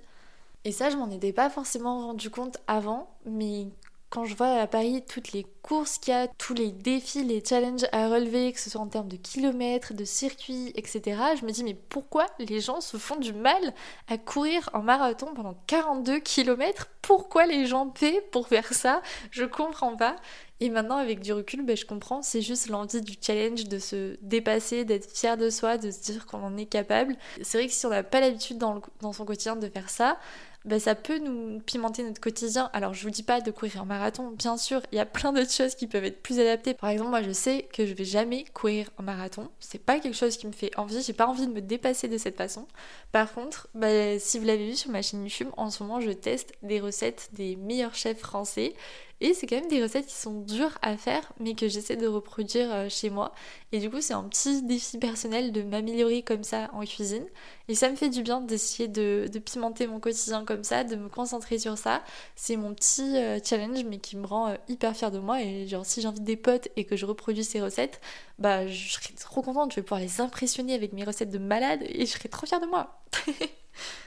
Et 0.64 0.72
ça, 0.72 0.92
je 0.92 0.96
m'en 0.96 1.10
étais 1.10 1.34
pas 1.34 1.50
forcément 1.50 2.06
rendu 2.06 2.30
compte 2.30 2.60
avant, 2.68 3.10
mais 3.26 3.66
quand 4.14 4.26
je 4.26 4.36
vois 4.36 4.62
à 4.62 4.68
Paris 4.68 5.04
toutes 5.10 5.32
les 5.32 5.44
courses 5.64 5.98
qu'il 5.98 6.14
y 6.14 6.16
a, 6.16 6.28
tous 6.28 6.54
les 6.54 6.72
défis, 6.72 7.24
les 7.24 7.44
challenges 7.44 7.88
à 7.92 8.10
relever, 8.10 8.54
que 8.54 8.60
ce 8.60 8.70
soit 8.70 8.80
en 8.80 8.88
termes 8.88 9.08
de 9.08 9.18
kilomètres, 9.18 9.96
de 9.96 10.06
circuits, 10.06 10.72
etc., 10.76 11.20
je 11.40 11.44
me 11.44 11.52
dis 11.52 11.64
mais 11.64 11.74
pourquoi 11.74 12.28
les 12.38 12.60
gens 12.60 12.80
se 12.80 12.98
font 12.98 13.16
du 13.16 13.34
mal 13.34 13.74
à 14.08 14.20
courir 14.20 14.70
en 14.74 14.84
marathon 14.84 15.34
pendant 15.34 15.56
42 15.66 16.20
km 16.20 16.90
Pourquoi 17.02 17.48
les 17.48 17.66
gens 17.66 17.90
paient 17.90 18.22
pour 18.32 18.48
faire 18.48 18.72
ça? 18.72 19.02
Je 19.32 19.46
comprends 19.46 19.96
pas. 19.96 20.16
Et 20.60 20.70
maintenant, 20.70 20.98
avec 20.98 21.20
du 21.20 21.34
recul, 21.34 21.66
ben, 21.66 21.76
je 21.76 21.86
comprends, 21.86 22.22
c'est 22.22 22.42
juste 22.42 22.70
l'envie 22.70 23.02
du 23.02 23.16
challenge, 23.20 23.66
de 23.66 23.80
se 23.80 24.16
dépasser, 24.22 24.86
d'être 24.86 25.12
fier 25.12 25.38
de 25.38 25.50
soi, 25.50 25.78
de 25.78 25.90
se 25.90 26.02
dire 26.02 26.28
qu'on 26.28 26.44
en 26.44 26.56
est 26.56 26.68
capable. 26.68 27.18
C'est 27.42 27.58
vrai 27.58 27.68
que 27.68 27.74
si 27.74 27.86
on 27.86 27.90
n'a 27.90 28.04
pas 28.04 28.22
l'habitude 28.22 28.60
dans, 28.60 28.80
dans 29.02 29.12
son 29.12 29.26
quotidien 29.26 29.56
de 29.56 29.68
faire 29.68 29.90
ça, 29.90 30.20
ben, 30.66 30.80
ça 30.80 30.96
peut 30.96 31.20
nous 31.20 31.60
pimenter 31.60 32.04
notre 32.04 32.22
quotidien. 32.22 32.70
Alors 32.74 32.94
je 32.94 33.04
vous 33.04 33.10
dis 33.10 33.24
pas 33.24 33.42
de 33.42 33.52
courir 33.52 33.82
un 33.82 33.86
marathon, 33.86 34.32
bien 34.32 34.58
sûr, 34.58 34.82
il 34.92 34.96
y 34.96 35.00
a 35.00 35.06
plein 35.06 35.34
d'autres 35.34 35.52
choses 35.52 35.76
qui 35.76 35.88
peuvent 35.88 36.06
être 36.06 36.22
plus 36.22 36.40
adaptées. 36.40 36.74
Par 36.74 36.90
exemple, 36.90 37.10
moi 37.10 37.22
je 37.22 37.32
sais 37.32 37.68
que 37.74 37.86
je 37.86 37.94
vais 37.94 38.06
jamais 38.06 38.46
courir 38.54 38.90
un 38.98 39.04
marathon, 39.04 39.50
c'est 39.60 39.84
pas 39.84 40.00
quelque 40.00 40.16
chose 40.16 40.38
qui 40.38 40.48
me 40.48 40.52
fait 40.52 40.72
envie, 40.78 41.02
j'ai 41.02 41.14
pas 41.14 41.28
envie 41.28 41.48
de 41.48 41.52
me 41.52 41.62
dépasser 41.62 42.08
de 42.08 42.18
cette 42.18 42.38
façon. 42.38 42.68
Par 43.12 43.32
contre, 43.34 43.68
ben, 43.76 44.20
si 44.20 44.40
vous 44.40 44.46
l'avez 44.46 44.70
vu 44.70 44.76
sur 44.76 44.92
ma 44.92 45.02
chaîne 45.02 45.24
YouTube, 45.24 45.50
en 45.58 45.70
ce 45.70 45.84
moment 45.84 46.00
je 46.00 46.12
teste 46.12 46.54
des 46.62 46.80
recettes 46.80 47.30
des 47.34 47.56
meilleurs 47.56 47.96
chefs 47.96 48.20
français 48.20 48.74
et 49.22 49.34
c'est 49.34 49.48
quand 49.48 49.56
même 49.56 49.70
des 49.70 49.82
recettes 49.82 50.08
qui 50.08 50.16
sont 50.16 50.42
dures 50.42 50.78
à 50.82 50.98
faire, 50.98 51.32
mais 51.40 51.56
que 51.56 51.68
j'essaie 51.68 51.96
de 51.96 52.08
reproduire 52.08 52.74
euh, 52.74 52.90
chez 52.90 53.10
moi. 53.10 53.34
Et 53.72 53.80
du 53.80 53.90
coup, 53.90 54.02
c'est 54.02 54.14
un 54.14 54.24
petit 54.24 54.64
défi 54.64 54.98
personnel 54.98 55.52
de 55.52 55.62
m'améliorer 55.62 56.24
comme 56.24 56.44
ça 56.44 56.70
en 56.74 56.84
cuisine. 56.84 57.26
Et 57.70 57.76
ça 57.76 57.90
me 57.90 57.96
fait 57.96 58.10
du 58.10 58.22
bien 58.22 58.42
d'essayer 58.42 58.90
de, 58.90 59.30
pimenter 59.46 59.88
mon 59.88 60.00
quotidien 60.00 60.44
comme 60.44 60.64
ça, 60.64 60.84
de 60.84 60.96
me 60.96 61.08
concentrer 61.08 61.58
sur 61.58 61.78
ça. 61.78 62.04
C'est 62.36 62.58
mon 62.58 62.74
petit 62.74 63.18
euh, 63.18 63.40
challenge, 63.44 63.86
mais 63.86 64.00
qui 64.00 64.18
me 64.18 64.26
rend 64.26 64.50
euh, 64.50 64.56
hyper 64.68 64.96
fière 64.96 65.12
de 65.12 65.20
moi. 65.20 65.42
Et 65.42 65.68
genre, 65.68 65.86
si 65.86 66.02
j'invite 66.02 66.24
des 66.24 66.38
potes 66.38 66.68
et 66.76 66.84
que 66.84 66.98
je 66.98 67.06
reproduis 67.06 67.46
ces 67.46 67.62
recettes, 67.62 68.02
bah, 68.40 68.68
je 68.68 68.94
serai 68.94 69.14
trop 69.14 69.42
contente. 69.42 69.72
Je 69.72 69.78
vais 69.78 69.84
pouvoir 69.84 70.02
les 70.02 70.20
impressionner 70.22 70.74
avec 70.74 70.92
mes 70.92 71.04
recettes 71.04 71.32
de 71.32 71.38
malade 71.38 71.82
et 71.84 72.06
je 72.06 72.12
serai 72.12 72.30
trop 72.30 72.46
fière 72.46 72.60
de 72.60 72.68
moi. 72.68 73.02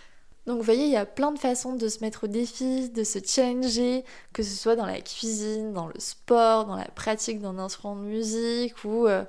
Donc 0.46 0.58
vous 0.58 0.62
voyez, 0.62 0.84
il 0.84 0.92
y 0.92 0.96
a 0.96 1.06
plein 1.06 1.32
de 1.32 1.38
façons 1.38 1.74
de 1.74 1.88
se 1.88 2.00
mettre 2.00 2.24
au 2.24 2.26
défi, 2.28 2.88
de 2.90 3.02
se 3.02 3.18
challenger, 3.24 4.04
que 4.32 4.44
ce 4.44 4.54
soit 4.54 4.76
dans 4.76 4.86
la 4.86 5.00
cuisine, 5.00 5.72
dans 5.72 5.88
le 5.88 5.98
sport, 5.98 6.66
dans 6.66 6.76
la 6.76 6.84
pratique 6.84 7.40
d'un 7.40 7.58
instrument 7.58 7.96
de 7.96 8.02
musique 8.02 8.84
ou, 8.84 9.08
euh, 9.08 9.24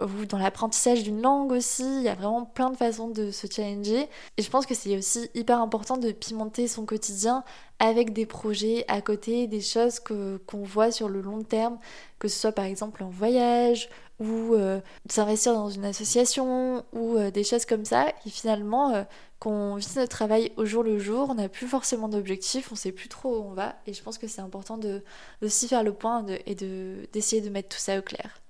ou 0.00 0.26
dans 0.26 0.38
l'apprentissage 0.38 1.02
d'une 1.02 1.22
langue 1.22 1.50
aussi. 1.50 1.82
Il 1.82 2.02
y 2.02 2.08
a 2.08 2.14
vraiment 2.14 2.44
plein 2.44 2.70
de 2.70 2.76
façons 2.76 3.08
de 3.08 3.32
se 3.32 3.48
challenger. 3.48 4.08
Et 4.36 4.42
je 4.42 4.48
pense 4.48 4.64
que 4.64 4.76
c'est 4.76 4.96
aussi 4.96 5.28
hyper 5.34 5.60
important 5.60 5.96
de 5.96 6.12
pimenter 6.12 6.68
son 6.68 6.86
quotidien 6.86 7.42
avec 7.80 8.12
des 8.12 8.26
projets 8.26 8.84
à 8.86 9.00
côté, 9.00 9.48
des 9.48 9.60
choses 9.60 9.98
qu'on 9.98 10.62
voit 10.62 10.92
sur 10.92 11.08
le 11.08 11.20
long 11.20 11.42
terme, 11.42 11.78
que 12.20 12.28
ce 12.28 12.38
soit 12.38 12.52
par 12.52 12.66
exemple 12.66 13.02
un 13.02 13.10
voyage 13.10 13.88
ou 14.20 14.54
euh, 14.54 14.80
s'investir 15.08 15.54
dans 15.54 15.70
une 15.70 15.86
association 15.86 16.84
ou 16.92 17.16
euh, 17.16 17.30
des 17.30 17.42
choses 17.42 17.64
comme 17.64 17.84
ça. 17.84 18.08
Et 18.26 18.30
finalement, 18.30 18.94
euh, 18.94 19.02
qu'on 19.38 19.76
vit 19.76 19.88
notre 19.96 20.10
travail 20.10 20.52
au 20.56 20.66
jour 20.66 20.82
le 20.82 20.98
jour, 20.98 21.28
on 21.30 21.34
n'a 21.34 21.48
plus 21.48 21.66
forcément 21.66 22.08
d'objectifs, 22.08 22.70
on 22.70 22.74
sait 22.76 22.92
plus 22.92 23.08
trop 23.08 23.38
où 23.38 23.42
on 23.42 23.54
va. 23.54 23.76
Et 23.86 23.94
je 23.94 24.02
pense 24.02 24.18
que 24.18 24.28
c'est 24.28 24.42
important 24.42 24.76
de, 24.76 25.02
de 25.40 25.48
s'y 25.48 25.66
faire 25.66 25.82
le 25.82 25.94
point 25.94 26.24
et 26.46 26.54
de, 26.54 27.08
d'essayer 27.12 27.40
de 27.40 27.48
mettre 27.48 27.70
tout 27.70 27.82
ça 27.82 27.98
au 27.98 28.02
clair. 28.02 28.40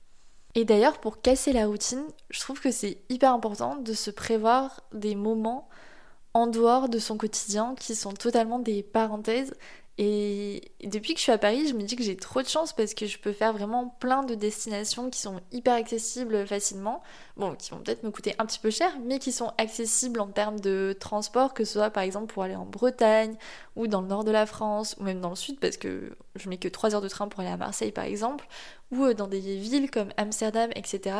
Et 0.56 0.64
d'ailleurs, 0.64 0.98
pour 0.98 1.20
casser 1.20 1.52
la 1.52 1.66
routine, 1.66 2.02
je 2.30 2.40
trouve 2.40 2.60
que 2.60 2.72
c'est 2.72 2.98
hyper 3.08 3.32
important 3.32 3.76
de 3.76 3.92
se 3.92 4.10
prévoir 4.10 4.82
des 4.92 5.14
moments 5.14 5.68
en 6.34 6.48
dehors 6.48 6.88
de 6.88 6.98
son 6.98 7.16
quotidien 7.16 7.76
qui 7.78 7.94
sont 7.94 8.12
totalement 8.12 8.58
des 8.58 8.82
parenthèses 8.82 9.54
et 10.02 10.72
depuis 10.82 11.12
que 11.12 11.18
je 11.18 11.24
suis 11.24 11.32
à 11.32 11.36
Paris, 11.36 11.66
je 11.68 11.74
me 11.74 11.82
dis 11.82 11.94
que 11.94 12.02
j'ai 12.02 12.16
trop 12.16 12.40
de 12.40 12.48
chance 12.48 12.72
parce 12.72 12.94
que 12.94 13.04
je 13.04 13.18
peux 13.18 13.32
faire 13.32 13.52
vraiment 13.52 13.94
plein 14.00 14.22
de 14.22 14.34
destinations 14.34 15.10
qui 15.10 15.20
sont 15.20 15.42
hyper 15.52 15.74
accessibles 15.74 16.46
facilement. 16.46 17.02
Bon, 17.36 17.54
qui 17.54 17.70
vont 17.70 17.80
peut-être 17.80 18.02
me 18.02 18.10
coûter 18.10 18.34
un 18.38 18.46
petit 18.46 18.58
peu 18.58 18.70
cher, 18.70 18.96
mais 19.04 19.18
qui 19.18 19.30
sont 19.30 19.52
accessibles 19.58 20.18
en 20.20 20.28
termes 20.28 20.58
de 20.58 20.96
transport, 20.98 21.52
que 21.52 21.66
ce 21.66 21.74
soit 21.74 21.90
par 21.90 22.02
exemple 22.02 22.32
pour 22.32 22.44
aller 22.44 22.56
en 22.56 22.64
Bretagne 22.64 23.36
ou 23.76 23.88
dans 23.88 24.00
le 24.00 24.06
nord 24.06 24.24
de 24.24 24.30
la 24.30 24.46
France, 24.46 24.96
ou 24.98 25.02
même 25.02 25.20
dans 25.20 25.28
le 25.28 25.36
sud, 25.36 25.60
parce 25.60 25.76
que 25.76 26.16
je 26.36 26.48
mets 26.48 26.58
que 26.58 26.68
3 26.68 26.94
heures 26.94 27.00
de 27.00 27.08
train 27.08 27.28
pour 27.28 27.40
aller 27.40 27.50
à 27.50 27.56
Marseille 27.56 27.92
par 27.92 28.04
exemple, 28.04 28.46
ou 28.92 29.04
euh, 29.04 29.14
dans 29.14 29.26
des 29.26 29.40
villes 29.40 29.90
comme 29.90 30.10
Amsterdam, 30.16 30.70
etc. 30.74 31.16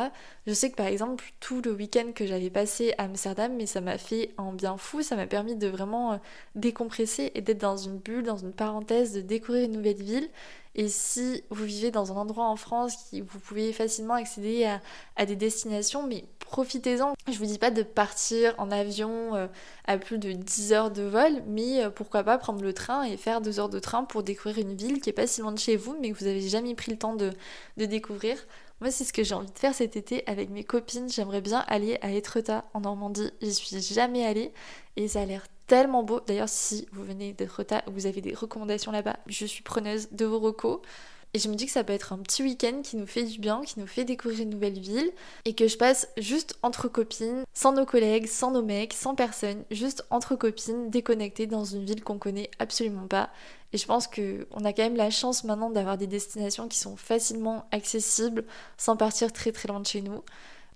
Je 0.47 0.53
sais 0.53 0.71
que 0.71 0.75
par 0.75 0.87
exemple, 0.87 1.25
tout 1.39 1.61
le 1.61 1.71
week-end 1.71 2.11
que 2.13 2.25
j'avais 2.25 2.49
passé 2.49 2.93
à 2.97 3.03
Amsterdam, 3.03 3.53
mais 3.55 3.65
ça 3.65 3.81
m'a 3.81 3.97
fait 3.97 4.33
un 4.37 4.53
bien 4.53 4.77
fou, 4.77 5.01
ça 5.01 5.15
m'a 5.15 5.27
permis 5.27 5.55
de 5.55 5.67
vraiment 5.67 6.13
euh, 6.13 6.17
décompresser 6.55 7.31
et 7.35 7.41
d'être 7.41 7.61
dans 7.61 7.77
une 7.77 7.97
bulle, 7.97 8.23
dans 8.23 8.37
une 8.37 8.53
parenthèse, 8.53 9.13
de 9.13 9.21
découvrir 9.21 9.65
une 9.65 9.73
nouvelle 9.73 10.01
ville. 10.01 10.29
Et 10.75 10.87
si 10.87 11.43
vous 11.49 11.65
vivez 11.65 11.91
dans 11.91 12.11
un 12.11 12.15
endroit 12.15 12.45
en 12.45 12.55
France 12.55 12.95
où 13.13 13.23
vous 13.25 13.39
pouvez 13.39 13.73
facilement 13.73 14.13
accéder 14.13 14.69
à, 15.17 15.25
des 15.25 15.35
destinations, 15.35 16.07
mais 16.07 16.25
profitez-en. 16.39 17.13
Je 17.31 17.37
vous 17.37 17.45
dis 17.45 17.57
pas 17.57 17.71
de 17.71 17.83
partir 17.83 18.55
en 18.57 18.71
avion 18.71 19.35
euh, 19.35 19.47
à 19.85 19.97
plus 19.97 20.17
de 20.17 20.31
10 20.31 20.73
heures 20.73 20.91
de 20.91 21.03
vol, 21.03 21.43
mais 21.47 21.89
pourquoi 21.95 22.23
pas 22.23 22.37
prendre 22.37 22.61
le 22.61 22.73
train 22.73 23.03
et 23.03 23.17
faire 23.17 23.41
2 23.41 23.59
heures 23.59 23.69
de 23.69 23.79
train 23.79 24.03
pour 24.03 24.23
découvrir 24.23 24.59
une 24.59 24.75
ville 24.75 25.01
qui 25.01 25.09
est 25.09 25.13
pas 25.13 25.27
si 25.27 25.41
loin 25.41 25.51
de 25.51 25.59
chez 25.59 25.75
vous, 25.75 25.95
mais 26.01 26.11
que 26.11 26.17
vous 26.17 26.27
avez 26.27 26.41
jamais 26.41 26.75
pris 26.75 26.91
le 26.91 26.97
temps 26.97 27.15
de, 27.15 27.31
de 27.77 27.85
découvrir. 27.85 28.37
Moi, 28.81 28.89
c'est 28.89 29.03
ce 29.03 29.13
que 29.13 29.23
j'ai 29.23 29.35
envie 29.35 29.51
de 29.51 29.59
faire 29.59 29.75
cet 29.75 29.95
été 29.95 30.23
avec 30.27 30.49
mes 30.49 30.63
copines. 30.63 31.07
J'aimerais 31.07 31.41
bien 31.41 31.63
aller 31.67 31.99
à 32.01 32.11
Etretat 32.11 32.65
en 32.73 32.81
Normandie. 32.81 33.29
J'y 33.39 33.53
suis 33.53 33.79
jamais 33.79 34.25
allée 34.25 34.51
et 34.95 35.07
ça 35.07 35.21
a 35.21 35.25
l'air 35.25 35.43
tellement 35.71 36.03
beau. 36.03 36.19
D'ailleurs, 36.27 36.49
si 36.49 36.85
vous 36.91 37.01
venez 37.05 37.31
d'Etretat, 37.31 37.81
vous 37.87 38.05
avez 38.05 38.19
des 38.19 38.33
recommandations 38.33 38.91
là-bas, 38.91 39.15
je 39.27 39.45
suis 39.45 39.63
preneuse 39.63 40.09
de 40.11 40.25
vos 40.25 40.37
recos. 40.37 40.81
Et 41.33 41.39
je 41.39 41.47
me 41.47 41.55
dis 41.55 41.65
que 41.65 41.71
ça 41.71 41.85
peut 41.85 41.93
être 41.93 42.11
un 42.11 42.17
petit 42.17 42.43
week-end 42.43 42.81
qui 42.83 42.97
nous 42.97 43.07
fait 43.07 43.23
du 43.23 43.39
bien, 43.39 43.61
qui 43.61 43.79
nous 43.79 43.87
fait 43.87 44.03
découvrir 44.03 44.41
une 44.41 44.49
nouvelle 44.49 44.77
ville, 44.77 45.09
et 45.45 45.55
que 45.55 45.69
je 45.69 45.77
passe 45.77 46.09
juste 46.17 46.59
entre 46.61 46.89
copines, 46.89 47.45
sans 47.53 47.71
nos 47.71 47.85
collègues, 47.85 48.27
sans 48.27 48.51
nos 48.51 48.61
mecs, 48.61 48.91
sans 48.91 49.15
personne, 49.15 49.63
juste 49.71 50.05
entre 50.09 50.35
copines, 50.35 50.89
déconnectées 50.89 51.47
dans 51.47 51.63
une 51.63 51.85
ville 51.85 52.03
qu'on 52.03 52.17
connaît 52.17 52.51
absolument 52.59 53.07
pas. 53.07 53.29
Et 53.71 53.77
je 53.77 53.85
pense 53.85 54.07
qu'on 54.07 54.65
a 54.65 54.73
quand 54.73 54.83
même 54.83 54.97
la 54.97 55.09
chance 55.09 55.45
maintenant 55.45 55.69
d'avoir 55.69 55.97
des 55.97 56.07
destinations 56.07 56.67
qui 56.67 56.79
sont 56.79 56.97
facilement 56.97 57.65
accessibles, 57.71 58.43
sans 58.77 58.97
partir 58.97 59.31
très 59.31 59.53
très 59.53 59.69
loin 59.69 59.79
de 59.79 59.87
chez 59.87 60.01
nous. 60.01 60.21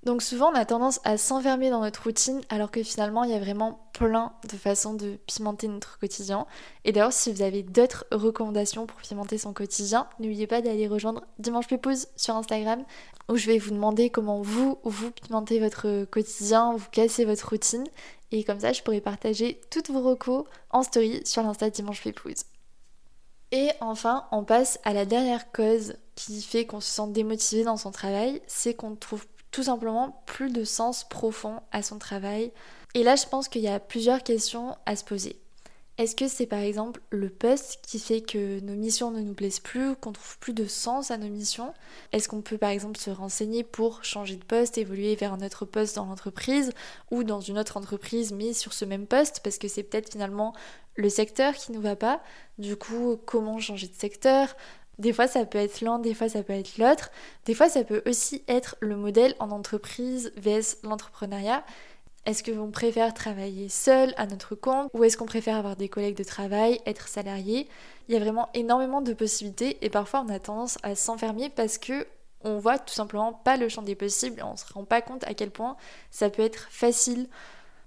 Donc 0.05 0.21
souvent 0.21 0.51
on 0.51 0.55
a 0.55 0.65
tendance 0.65 1.01
à 1.03 1.17
s'enfermer 1.17 1.71
dans 1.71 1.81
notre 1.81 2.03
routine 2.03 2.41
alors 2.49 2.69
que 2.69 2.83
finalement 2.83 3.23
il 3.23 3.31
y 3.31 3.33
a 3.33 3.39
vraiment 3.39 3.89
plein 3.93 4.33
de 4.47 4.55
façons 4.55 4.93
de 4.93 5.17
pimenter 5.25 5.67
notre 5.67 5.97
quotidien. 5.97 6.45
Et 6.83 6.91
d'ailleurs 6.91 7.11
si 7.11 7.33
vous 7.33 7.41
avez 7.41 7.63
d'autres 7.63 8.05
recommandations 8.11 8.85
pour 8.85 8.99
pimenter 8.99 9.39
son 9.39 9.51
quotidien, 9.51 10.07
n'oubliez 10.19 10.45
pas 10.45 10.61
d'aller 10.61 10.87
rejoindre 10.87 11.23
Dimanche 11.39 11.67
Pépouze 11.67 12.07
sur 12.15 12.35
Instagram 12.35 12.85
où 13.29 13.35
je 13.35 13.47
vais 13.47 13.57
vous 13.57 13.71
demander 13.71 14.11
comment 14.11 14.41
vous, 14.41 14.77
vous 14.83 15.09
pimentez 15.09 15.59
votre 15.59 16.05
quotidien, 16.05 16.75
vous 16.75 16.89
cassez 16.91 17.25
votre 17.25 17.49
routine. 17.49 17.85
Et 18.31 18.43
comme 18.43 18.59
ça 18.59 18.73
je 18.73 18.83
pourrai 18.83 19.01
partager 19.01 19.59
toutes 19.71 19.89
vos 19.89 20.01
recos 20.01 20.45
en 20.69 20.83
story 20.83 21.21
sur 21.25 21.41
l'Insta 21.41 21.71
Dimanche 21.71 22.03
Pépouze. 22.03 22.43
Et 23.51 23.69
enfin, 23.79 24.25
on 24.31 24.43
passe 24.43 24.79
à 24.83 24.93
la 24.93 25.05
dernière 25.05 25.51
cause 25.51 25.95
qui 26.15 26.41
fait 26.41 26.65
qu'on 26.65 26.81
se 26.81 26.91
sent 26.91 27.07
démotivé 27.09 27.63
dans 27.63 27.77
son 27.77 27.91
travail, 27.91 28.41
c'est 28.47 28.73
qu'on 28.73 28.95
trouve 28.95 29.25
tout 29.55 29.63
simplement 29.63 30.21
plus 30.25 30.51
de 30.51 30.65
sens 30.65 31.05
profond 31.07 31.61
à 31.71 31.81
son 31.81 31.97
travail. 31.97 32.51
Et 32.93 33.03
là, 33.03 33.15
je 33.15 33.25
pense 33.25 33.47
qu'il 33.47 33.61
y 33.61 33.69
a 33.69 33.79
plusieurs 33.79 34.21
questions 34.21 34.75
à 34.85 34.97
se 34.97 35.05
poser. 35.05 35.39
Est-ce 35.97 36.13
que 36.13 36.27
c'est 36.27 36.45
par 36.45 36.59
exemple 36.59 36.99
le 37.09 37.29
poste 37.29 37.79
qui 37.81 37.99
fait 37.99 38.19
que 38.19 38.59
nos 38.59 38.73
missions 38.73 39.11
ne 39.11 39.21
nous 39.21 39.33
plaisent 39.33 39.61
plus, 39.61 39.95
qu'on 39.95 40.11
trouve 40.11 40.37
plus 40.39 40.51
de 40.51 40.65
sens 40.65 41.09
à 41.09 41.17
nos 41.17 41.29
missions? 41.29 41.73
Est-ce 42.11 42.27
qu'on 42.27 42.41
peut 42.41 42.57
par 42.57 42.69
exemple 42.69 42.99
se 42.99 43.09
renseigner 43.09 43.63
pour 43.63 44.03
changer 44.03 44.35
de 44.35 44.43
poste, 44.43 44.77
évoluer 44.77 45.15
vers 45.15 45.31
un 45.31 45.39
autre 45.39 45.63
poste 45.63 45.95
dans 45.95 46.05
l'entreprise 46.05 46.73
ou 47.09 47.23
dans 47.23 47.39
une 47.39 47.57
autre 47.57 47.77
entreprise 47.77 48.33
mais 48.33 48.51
sur 48.51 48.73
ce 48.73 48.83
même 48.83 49.07
poste? 49.07 49.39
Parce 49.41 49.57
que 49.57 49.69
c'est 49.69 49.83
peut-être 49.83 50.11
finalement 50.11 50.53
le 50.95 51.07
secteur 51.07 51.53
qui 51.53 51.71
nous 51.71 51.81
va 51.81 51.95
pas 51.95 52.21
Du 52.57 52.75
coup, 52.75 53.17
comment 53.25 53.57
changer 53.59 53.87
de 53.87 53.95
secteur? 53.95 54.53
Des 54.99 55.13
fois, 55.13 55.27
ça 55.27 55.45
peut 55.45 55.57
être 55.57 55.81
l'un, 55.81 55.99
des 55.99 56.13
fois, 56.13 56.29
ça 56.29 56.43
peut 56.43 56.53
être 56.53 56.77
l'autre. 56.77 57.11
Des 57.45 57.53
fois, 57.53 57.69
ça 57.69 57.83
peut 57.83 58.01
aussi 58.05 58.43
être 58.47 58.75
le 58.79 58.95
modèle 58.95 59.35
en 59.39 59.51
entreprise 59.51 60.31
vs 60.37 60.77
l'entrepreneuriat. 60.83 61.63
Est-ce 62.25 62.43
qu'on 62.43 62.71
préfère 62.71 63.13
travailler 63.13 63.69
seul 63.69 64.13
à 64.17 64.25
notre 64.25 64.55
compte 64.55 64.89
ou 64.93 65.03
est-ce 65.03 65.15
qu'on 65.15 65.27
préfère 65.27 65.57
avoir 65.57 65.75
des 65.75 65.89
collègues 65.89 66.17
de 66.17 66.23
travail, 66.23 66.79
être 66.87 67.07
salarié? 67.07 67.67
Il 68.07 68.15
y 68.15 68.17
a 68.17 68.19
vraiment 68.19 68.49
énormément 68.55 69.01
de 69.01 69.13
possibilités 69.13 69.77
et 69.85 69.89
parfois 69.91 70.23
on 70.25 70.29
a 70.29 70.39
tendance 70.39 70.79
à 70.81 70.95
s'enfermer 70.95 71.49
parce 71.49 71.77
que 71.77 72.07
on 72.43 72.57
voit 72.57 72.79
tout 72.79 72.93
simplement 72.93 73.33
pas 73.33 73.57
le 73.57 73.69
champ 73.69 73.83
des 73.83 73.95
possibles 73.95 74.39
et 74.39 74.43
on 74.43 74.55
se 74.55 74.71
rend 74.73 74.85
pas 74.85 75.01
compte 75.01 75.23
à 75.27 75.35
quel 75.35 75.51
point 75.51 75.77
ça 76.09 76.29
peut 76.31 76.43
être 76.43 76.67
facile 76.71 77.27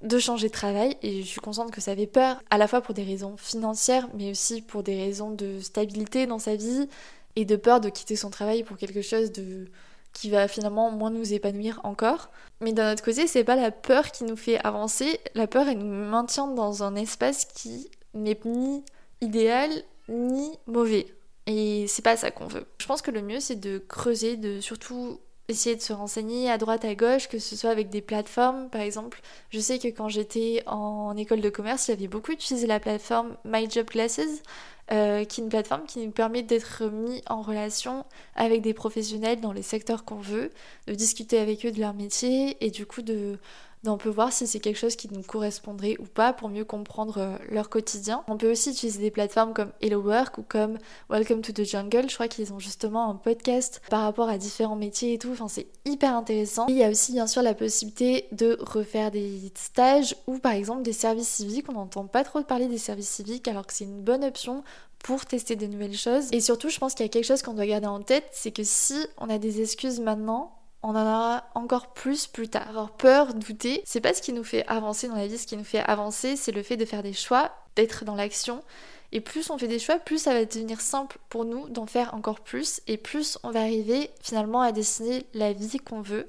de 0.03 0.19
changer 0.19 0.49
de 0.49 0.53
travail 0.53 0.97
et 1.03 1.23
je 1.23 1.27
suis 1.27 1.41
consciente 1.41 1.71
que 1.71 1.81
ça 1.81 1.95
fait 1.97 2.07
peur 2.07 2.41
à 2.51 2.59
la 2.59 2.69
fois 2.69 2.81
pour 2.81 2.95
des 2.95 3.03
raisons 3.03 3.37
financières 3.37 4.09
mais 4.15 4.31
aussi 4.31 4.63
pour 4.63 4.83
des 4.83 4.97
raisons 4.97 5.31
de 5.31 5.61
stabilité 5.61 6.27
dans 6.27 6.39
sa 6.39 6.55
vie 6.55 6.89
et 7.37 7.45
de 7.45 7.57
peur 7.57 7.81
de 7.81 7.89
quitter 7.89 8.17
son 8.17 8.31
travail 8.31 8.63
pour 8.63 8.77
quelque 8.77 9.03
chose 9.03 9.33
de 9.33 9.67
qui 10.13 10.31
va 10.31 10.49
finalement 10.49 10.91
moins 10.91 11.11
nous 11.11 11.33
épanouir 11.33 11.81
encore. 11.85 12.31
Mais 12.61 12.73
d'un 12.73 12.93
autre 12.93 13.05
côté, 13.05 13.27
c'est 13.27 13.45
pas 13.45 13.57
la 13.57 13.71
peur 13.71 14.11
qui 14.11 14.25
nous 14.25 14.37
fait 14.37 14.59
avancer, 14.65 15.21
la 15.35 15.47
peur 15.47 15.69
elle 15.69 15.79
nous 15.79 16.11
maintient 16.11 16.49
dans 16.49 16.83
un 16.83 16.97
espace 16.97 17.45
qui 17.45 17.89
n'est 18.15 18.41
ni 18.45 18.85
idéal 19.21 19.71
ni 20.09 20.51
mauvais. 20.67 21.07
Et 21.47 21.87
c'est 21.89 22.03
pas 22.03 22.17
ça 22.17 22.31
qu'on 22.31 22.47
veut. 22.47 22.67
Je 22.79 22.87
pense 22.87 23.03
que 23.03 23.11
le 23.11 23.23
mieux 23.23 23.41
c'est 23.41 23.57
de 23.57 23.79
creuser, 23.79 24.37
de 24.37 24.61
surtout 24.61 25.21
essayer 25.49 25.77
de 25.77 25.81
se 25.81 25.95
renseigner 25.95 26.51
à 26.51 26.59
droite, 26.59 26.85
à 26.85 26.95
gauche, 26.95 27.29
que 27.29 27.39
ce 27.39 27.57
soit 27.57 27.71
avec 27.71 27.89
des 27.89 28.03
plateformes, 28.03 28.69
par 28.69 28.83
exemple. 28.83 29.21
Je 29.51 29.61
sais 29.61 29.79
que 29.79 29.89
quand 29.89 30.09
j'étais 30.09 30.63
en 30.67 31.17
école 31.17 31.41
de 31.41 31.49
commerce, 31.49 31.87
j'avais 31.87 32.07
beaucoup 32.07 32.33
utilisé 32.33 32.67
la 32.67 32.81
plateforme 32.81 33.37
My 33.45 33.67
Classes, 33.67 34.43
euh, 34.91 35.25
qui 35.25 35.41
est 35.41 35.45
une 35.45 35.51
plateforme 35.51 35.85
qui 35.87 36.05
nous 36.05 36.11
permet 36.11 36.43
d'être 36.43 36.85
mis 36.87 37.23
en 37.29 37.41
relation 37.41 38.05
avec 38.35 38.61
des 38.61 38.75
professionnels 38.75 39.41
dans 39.41 39.53
les 39.53 39.63
secteurs 39.63 40.05
qu'on 40.05 40.21
veut, 40.21 40.51
de 40.87 40.95
discuter 40.95 41.39
avec 41.39 41.65
eux 41.65 41.73
de 41.73 41.81
leur 41.81 41.95
métier 41.95 42.57
et 42.65 42.71
du 42.71 42.85
coup 42.85 43.03
de 43.03 43.39
on 43.87 43.97
peut 43.97 44.09
voir 44.09 44.33
si 44.33 44.47
c'est 44.47 44.61
quelque 44.61 44.77
chose 44.77 44.97
qui 44.97 45.09
nous 45.13 45.23
correspondrait 45.23 45.97
ou 45.99 46.05
pas 46.05 46.33
pour 46.33 46.49
mieux 46.49 46.65
comprendre 46.65 47.19
euh, 47.19 47.37
leur 47.51 47.69
quotidien. 47.69 48.25
On 48.27 48.37
peut 48.37 48.51
aussi 48.51 48.71
utiliser 48.71 49.01
des 49.01 49.11
plateformes 49.11 49.55
comme 49.55 49.73
Hello 49.81 50.01
Work 50.01 50.39
ou 50.39 50.43
comme 50.43 50.79
Welcome 51.09 51.43
to 51.43 51.53
the 51.53 51.65
Jungle. 51.65 52.09
Je 52.09 52.15
crois 52.15 52.29
qu'ils 52.29 52.53
ont 52.53 52.59
justement 52.59 53.09
un 53.11 53.15
podcast 53.15 53.81
par 53.91 54.03
rapport 54.03 54.29
à 54.29 54.39
différents 54.39 54.77
métiers 54.77 55.15
et 55.15 55.19
tout. 55.19 55.31
Enfin, 55.33 55.49
c'est 55.49 55.69
hyper 55.85 56.15
intéressant. 56.15 56.67
il 56.69 56.77
y 56.77 56.85
a 56.85 56.91
aussi 56.91 57.13
bien 57.13 57.27
sûr 57.27 57.43
la 57.43 57.55
possibilité 57.55 58.27
de 58.33 58.59
refaire 58.61 59.11
des 59.11 59.53
stages 59.55 60.17
ou 60.27 60.39
par 60.39 60.53
exemple 60.53 60.83
des 60.83 60.93
services 60.93 61.29
civiques. 61.29 61.67
On 61.69 61.75
n'entend 61.75 62.07
pas 62.07 62.25
trop 62.25 62.43
parler 62.43 62.67
des 62.67 62.79
services 62.79 63.09
civiques 63.09 63.49
alors 63.49 63.67
que 63.67 63.73
c'est 63.73 63.85
une 63.85 64.03
bonne 64.03 64.25
option 64.25 64.65
pour 64.99 65.25
tester 65.27 65.57
de 65.57 65.67
nouvelles 65.67 65.97
choses. 65.97 66.29
Et 66.33 66.41
surtout, 66.41 66.69
je 66.69 66.79
pense 66.79 66.95
qu'il 66.95 67.05
y 67.05 67.09
a 67.09 67.11
quelque 67.11 67.25
chose 67.25 67.43
qu'on 67.43 67.55
doit 67.55 67.67
garder 67.67 67.87
en 67.87 68.03
tête, 68.03 68.29
c'est 68.33 68.51
que 68.51 68.65
si 68.65 68.97
on 69.19 69.31
a 69.31 69.39
des 69.39 69.61
excuses 69.61 70.01
maintenant, 70.01 70.58
on 70.83 70.91
en 70.91 71.03
aura 71.03 71.45
encore 71.55 71.93
plus 71.93 72.27
plus 72.27 72.49
tard. 72.49 72.69
Avoir 72.69 72.91
peur, 72.93 73.35
douter, 73.35 73.83
c'est 73.85 74.01
pas 74.01 74.15
ce 74.15 74.23
qui 74.23 74.33
nous 74.33 74.45
fait 74.45 74.67
avancer 74.67 75.09
dans 75.09 75.17
la 75.17 75.27
vie, 75.27 75.39
ce 75.39 75.47
qui 75.47 75.57
nous 75.57 75.65
fait 75.65 75.81
avancer, 75.81 76.37
c'est 76.37 76.53
le 76.53 76.63
fait 76.63 76.77
de 76.77 76.85
faire 76.85 77.03
des 77.03 77.13
choix, 77.13 77.53
d'être 77.77 78.05
dans 78.05 78.15
l'action. 78.15 78.63
Et 79.11 79.21
plus 79.21 79.51
on 79.51 79.59
fait 79.59 79.69
des 79.69 79.79
choix, 79.79 79.99
plus 79.99 80.19
ça 80.19 80.35
va 80.35 80.45
devenir 80.45 80.81
simple 80.81 81.19
pour 81.31 81.45
nous 81.45 81.69
d'en 81.69 81.87
faire 81.87 82.15
encore 82.15 82.41
plus, 82.41 82.81
et 82.87 82.97
plus 82.97 83.39
on 83.43 83.51
va 83.51 83.61
arriver 83.61 84.11
finalement 84.23 84.61
à 84.61 84.73
dessiner 84.73 85.25
la 85.35 85.53
vie 85.53 85.79
qu'on 85.79 86.03
veut. 86.03 86.29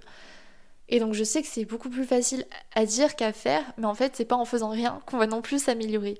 Et 0.87 0.99
donc 0.99 1.13
je 1.13 1.23
sais 1.23 1.41
que 1.41 1.47
c'est 1.47 1.65
beaucoup 1.65 1.89
plus 1.89 2.05
facile 2.05 2.45
à 2.73 2.85
dire 2.85 3.15
qu'à 3.15 3.33
faire, 3.33 3.63
mais 3.77 3.85
en 3.85 3.93
fait 3.93 4.15
c'est 4.15 4.25
pas 4.25 4.37
en 4.37 4.45
faisant 4.45 4.69
rien 4.69 5.01
qu'on 5.05 5.17
va 5.17 5.27
non 5.27 5.41
plus 5.41 5.63
s'améliorer. 5.63 6.19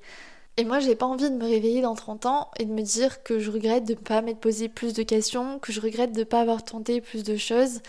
Et 0.58 0.65
moi, 0.65 0.80
j'ai 0.80 0.94
pas 0.94 1.06
envie 1.06 1.30
de 1.30 1.36
me 1.38 1.46
réveiller 1.46 1.82
dans 1.82 1.96
30 1.96 2.26
ans 2.26 2.52
et 2.60 2.65
de 2.65 2.74
me 2.74 2.82
dire 2.82 3.24
que 3.24 3.39
je 3.39 3.50
regrette 3.50 3.86
de 3.86 3.94
ne 3.94 4.00
pas 4.00 4.22
m'être 4.22 4.42
posé 4.42 4.68
plus 4.68 4.92
de 4.94 5.04
questions, 5.04 5.58
que 5.58 5.72
je 5.72 5.80
regrette 5.80 6.12
de 6.12 6.20
ne 6.20 6.24
pas 6.26 6.42
avoir 6.42 6.65
tenté 6.65 7.00
plus 7.00 7.24
de 7.24 7.38
choses 7.38 7.80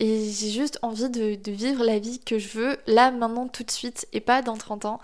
Et 0.00 0.30
j'ai 0.30 0.50
juste 0.50 0.78
envie 0.82 1.10
de, 1.10 1.50
vivre 1.50 1.84
la 1.84 1.98
vie 1.98 2.20
que 2.20 2.38
je 2.38 2.48
veux, 2.48 2.76
là, 2.86 3.10
maintenant, 3.10 3.48
tout 3.48 3.64
de 3.64 3.70
suite, 3.70 4.06
et 4.12 4.20
pas 4.20 4.42
dans 4.42 4.56
30 4.56 4.84
ans. 4.84 5.00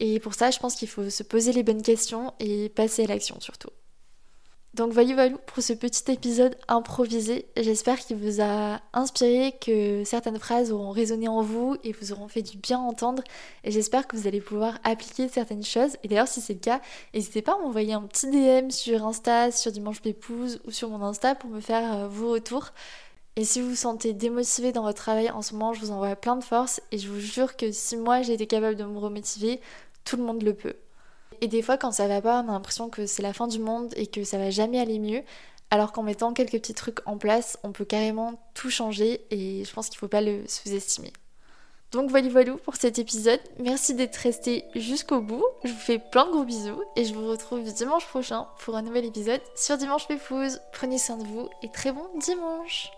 Et 0.00 0.20
pour 0.20 0.34
ça, 0.34 0.50
je 0.50 0.58
pense 0.58 0.74
qu'il 0.74 0.88
faut 0.88 1.10
se 1.10 1.22
poser 1.22 1.52
les 1.52 1.62
bonnes 1.62 1.82
questions 1.82 2.32
et 2.40 2.68
passer 2.68 3.04
à 3.04 3.06
l'action 3.08 3.40
surtout. 3.40 3.70
Donc 4.74 4.92
voilà, 4.92 5.14
voilà 5.14 5.36
pour 5.38 5.62
ce 5.62 5.72
petit 5.72 6.12
épisode 6.12 6.56
improvisé. 6.68 7.46
J'espère 7.56 7.98
qu'il 7.98 8.16
vous 8.16 8.40
a 8.40 8.80
inspiré, 8.92 9.54
que 9.60 10.04
certaines 10.04 10.38
phrases 10.38 10.70
auront 10.70 10.90
résonné 10.92 11.26
en 11.26 11.42
vous 11.42 11.76
et 11.82 11.92
vous 11.92 12.12
auront 12.12 12.28
fait 12.28 12.42
du 12.42 12.58
bien 12.58 12.78
entendre. 12.78 13.24
Et 13.64 13.72
j'espère 13.72 14.06
que 14.06 14.16
vous 14.16 14.28
allez 14.28 14.40
pouvoir 14.40 14.78
appliquer 14.84 15.28
certaines 15.28 15.64
choses. 15.64 15.96
Et 16.04 16.08
d'ailleurs, 16.08 16.28
si 16.28 16.40
c'est 16.40 16.52
le 16.52 16.60
cas, 16.60 16.80
n'hésitez 17.12 17.42
pas 17.42 17.54
à 17.54 17.58
m'envoyer 17.58 17.94
un 17.94 18.02
petit 18.02 18.30
DM 18.30 18.70
sur 18.70 19.04
Insta, 19.04 19.50
sur 19.50 19.72
Dimanche 19.72 20.00
Pépouze 20.00 20.60
ou 20.64 20.70
sur 20.70 20.90
mon 20.90 21.02
Insta 21.02 21.34
pour 21.34 21.50
me 21.50 21.60
faire 21.60 21.94
euh, 21.94 22.08
vos 22.08 22.30
retours. 22.30 22.72
Et 23.38 23.44
si 23.44 23.60
vous 23.60 23.68
vous 23.68 23.76
sentez 23.76 24.14
démotivé 24.14 24.72
dans 24.72 24.82
votre 24.82 24.98
travail 24.98 25.30
en 25.30 25.42
ce 25.42 25.52
moment, 25.52 25.72
je 25.72 25.78
vous 25.78 25.92
envoie 25.92 26.16
plein 26.16 26.34
de 26.34 26.42
force 26.42 26.80
et 26.90 26.98
je 26.98 27.08
vous 27.08 27.20
jure 27.20 27.56
que 27.56 27.70
si 27.70 27.96
moi 27.96 28.20
j'ai 28.20 28.32
été 28.32 28.48
capable 28.48 28.74
de 28.74 28.82
me 28.82 28.98
remotiver, 28.98 29.60
tout 30.04 30.16
le 30.16 30.24
monde 30.24 30.42
le 30.42 30.54
peut. 30.54 30.74
Et 31.40 31.46
des 31.46 31.62
fois, 31.62 31.78
quand 31.78 31.92
ça 31.92 32.08
va 32.08 32.20
pas, 32.20 32.42
on 32.42 32.48
a 32.48 32.52
l'impression 32.52 32.90
que 32.90 33.06
c'est 33.06 33.22
la 33.22 33.32
fin 33.32 33.46
du 33.46 33.60
monde 33.60 33.92
et 33.94 34.08
que 34.08 34.24
ça 34.24 34.38
va 34.38 34.50
jamais 34.50 34.80
aller 34.80 34.98
mieux. 34.98 35.22
Alors 35.70 35.92
qu'en 35.92 36.02
mettant 36.02 36.32
quelques 36.32 36.58
petits 36.58 36.74
trucs 36.74 36.98
en 37.06 37.16
place, 37.16 37.60
on 37.62 37.70
peut 37.70 37.84
carrément 37.84 38.34
tout 38.54 38.70
changer 38.70 39.24
et 39.30 39.64
je 39.64 39.72
pense 39.72 39.88
qu'il 39.88 39.98
faut 39.98 40.08
pas 40.08 40.20
le 40.20 40.42
sous-estimer. 40.48 41.12
Donc 41.92 42.10
voilà 42.10 42.28
voilà 42.30 42.56
pour 42.56 42.74
cet 42.74 42.98
épisode. 42.98 43.40
Merci 43.60 43.94
d'être 43.94 44.16
resté 44.16 44.64
jusqu'au 44.74 45.20
bout. 45.20 45.44
Je 45.62 45.70
vous 45.70 45.78
fais 45.78 46.00
plein 46.00 46.26
de 46.26 46.32
gros 46.32 46.42
bisous 46.42 46.82
et 46.96 47.04
je 47.04 47.14
vous 47.14 47.28
retrouve 47.28 47.72
dimanche 47.72 48.06
prochain 48.08 48.48
pour 48.58 48.74
un 48.74 48.82
nouvel 48.82 49.04
épisode 49.04 49.42
sur 49.54 49.78
Dimanche 49.78 50.08
Pépouze. 50.08 50.60
Prenez 50.72 50.98
soin 50.98 51.18
de 51.18 51.24
vous 51.24 51.48
et 51.62 51.70
très 51.70 51.92
bon 51.92 52.08
dimanche 52.18 52.90